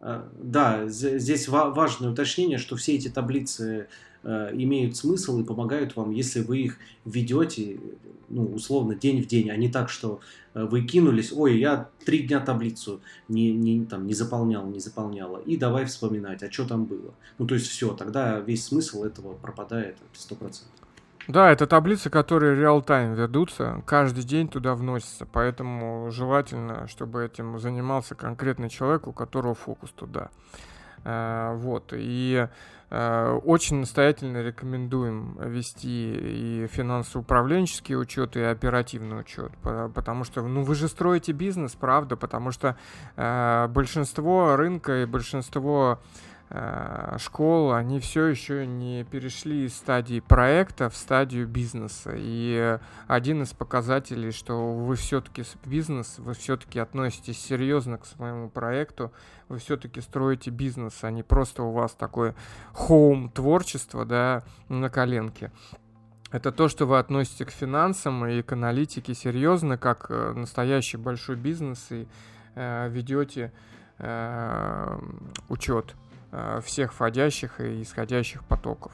[0.00, 3.88] Э, да, здесь важное уточнение, что все эти таблицы
[4.22, 7.78] э, имеют смысл и помогают вам, если вы их ведете,
[8.28, 10.20] ну, условно, день в день, а не так, что
[10.54, 15.38] э, вы кинулись, ой, я три дня таблицу не, не, там, не заполнял, не заполняла,
[15.38, 17.12] и давай вспоминать, а что там было.
[17.38, 20.62] Ну, то есть все, тогда весь смысл этого пропадает 100%.
[21.28, 28.14] Да, это таблицы, которые реал-тайм ведутся, каждый день туда вносятся, поэтому желательно, чтобы этим занимался
[28.14, 30.30] конкретный человек, у которого фокус туда.
[31.04, 39.52] А, вот, и Э, очень настоятельно рекомендуем вести и финансово-управленческий учет, и оперативный учет,
[39.94, 42.76] потому что, ну, вы же строите бизнес, правда, потому что
[43.16, 46.29] э, большинство рынка и большинство Э,
[47.18, 52.12] школ, они все еще не перешли из стадии проекта в стадию бизнеса.
[52.16, 59.12] И один из показателей, что вы все-таки бизнес, вы все-таки относитесь серьезно к своему проекту,
[59.48, 62.34] вы все-таки строите бизнес, а не просто у вас такое
[62.72, 65.52] хоум творчество, да, на коленке.
[66.32, 71.34] Это то, что вы относите к финансам и к аналитике серьезно, как э, настоящий большой
[71.34, 72.06] бизнес, и
[72.54, 73.52] э, ведете
[73.98, 74.98] э,
[75.48, 75.96] учет.
[76.32, 78.92] Э, всех входящих и исходящих потоков.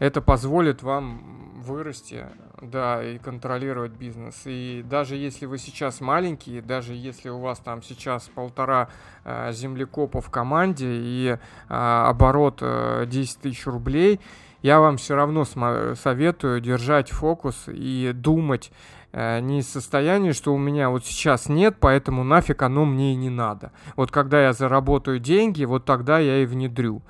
[0.00, 2.26] Это позволит вам вырасти,
[2.60, 4.42] да, и контролировать бизнес.
[4.46, 8.88] И даже если вы сейчас маленькие, даже если у вас там сейчас полтора
[9.24, 11.38] э, землекопа в команде и э,
[11.68, 14.18] оборот э, 10 тысяч рублей,
[14.62, 18.72] я вам все равно советую держать фокус и думать
[19.12, 23.30] не из состояния, что у меня вот сейчас нет, поэтому нафиг оно мне и не
[23.30, 23.72] надо.
[23.96, 27.02] Вот когда я заработаю деньги, вот тогда я и внедрю.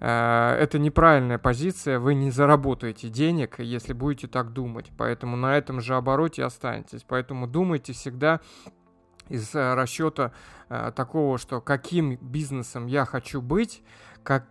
[0.00, 4.90] Э, это неправильная позиция, вы не заработаете денег, если будете так думать.
[4.96, 7.04] Поэтому на этом же обороте останетесь.
[7.06, 8.40] Поэтому думайте всегда
[9.28, 10.32] из э, расчета
[10.96, 13.84] такого, что каким бизнесом я хочу быть,
[14.24, 14.48] как,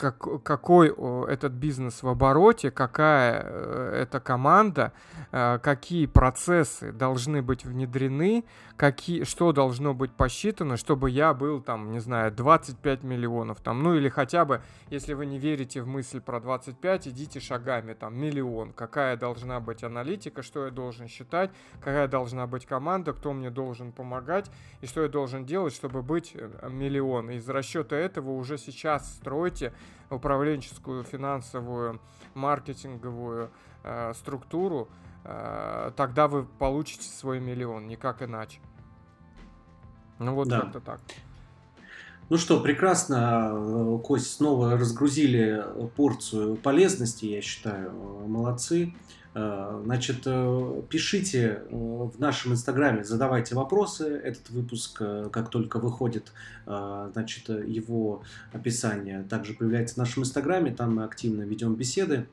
[0.00, 0.88] как, какой
[1.28, 4.94] этот бизнес в обороте, какая э, эта команда,
[5.30, 8.44] э, какие процессы должны быть внедрены,
[8.78, 13.94] какие, что должно быть посчитано, чтобы я был там, не знаю, 25 миллионов там, ну
[13.94, 18.72] или хотя бы, если вы не верите в мысль про 25, идите шагами, там, миллион,
[18.72, 23.92] какая должна быть аналитика, что я должен считать, какая должна быть команда, кто мне должен
[23.92, 27.30] помогать и что я должен делать, чтобы быть э, миллион.
[27.32, 29.74] Из расчета этого уже сейчас стройте
[30.10, 32.00] управленческую, финансовую,
[32.34, 33.50] маркетинговую
[33.82, 34.88] э, структуру,
[35.24, 38.60] э, тогда вы получите свой миллион, никак иначе.
[40.18, 40.60] Ну вот да.
[40.60, 41.00] как-то так.
[42.28, 45.64] Ну что, прекрасно, Кость, снова разгрузили
[45.96, 47.92] порцию полезности, я считаю,
[48.28, 48.94] молодцы.
[49.32, 54.04] Э, значит, э, пишите э, в нашем инстаграме, задавайте вопросы.
[54.04, 55.02] Этот выпуск,
[55.32, 56.32] как только выходит,
[56.66, 58.22] значит, его
[58.52, 60.74] описание также появляется в нашем инстаграме.
[60.74, 62.26] Там мы активно ведем беседы.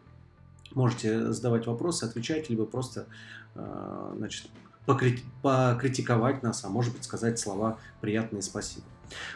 [0.74, 3.08] Можете задавать вопросы, отвечать, либо просто,
[3.56, 4.48] значит,
[4.86, 8.86] покритиковать нас, а может быть сказать слова приятные спасибо.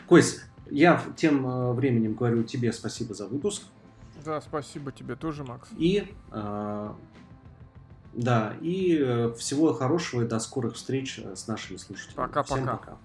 [0.08, 3.64] Кость, я тем временем говорю тебе спасибо за выпуск.
[4.24, 5.68] Да, спасибо тебе тоже, Макс.
[5.78, 6.94] И э,
[8.14, 12.28] да, и всего хорошего и до скорых встреч с нашими слушателями.
[12.28, 12.98] Пока-пока.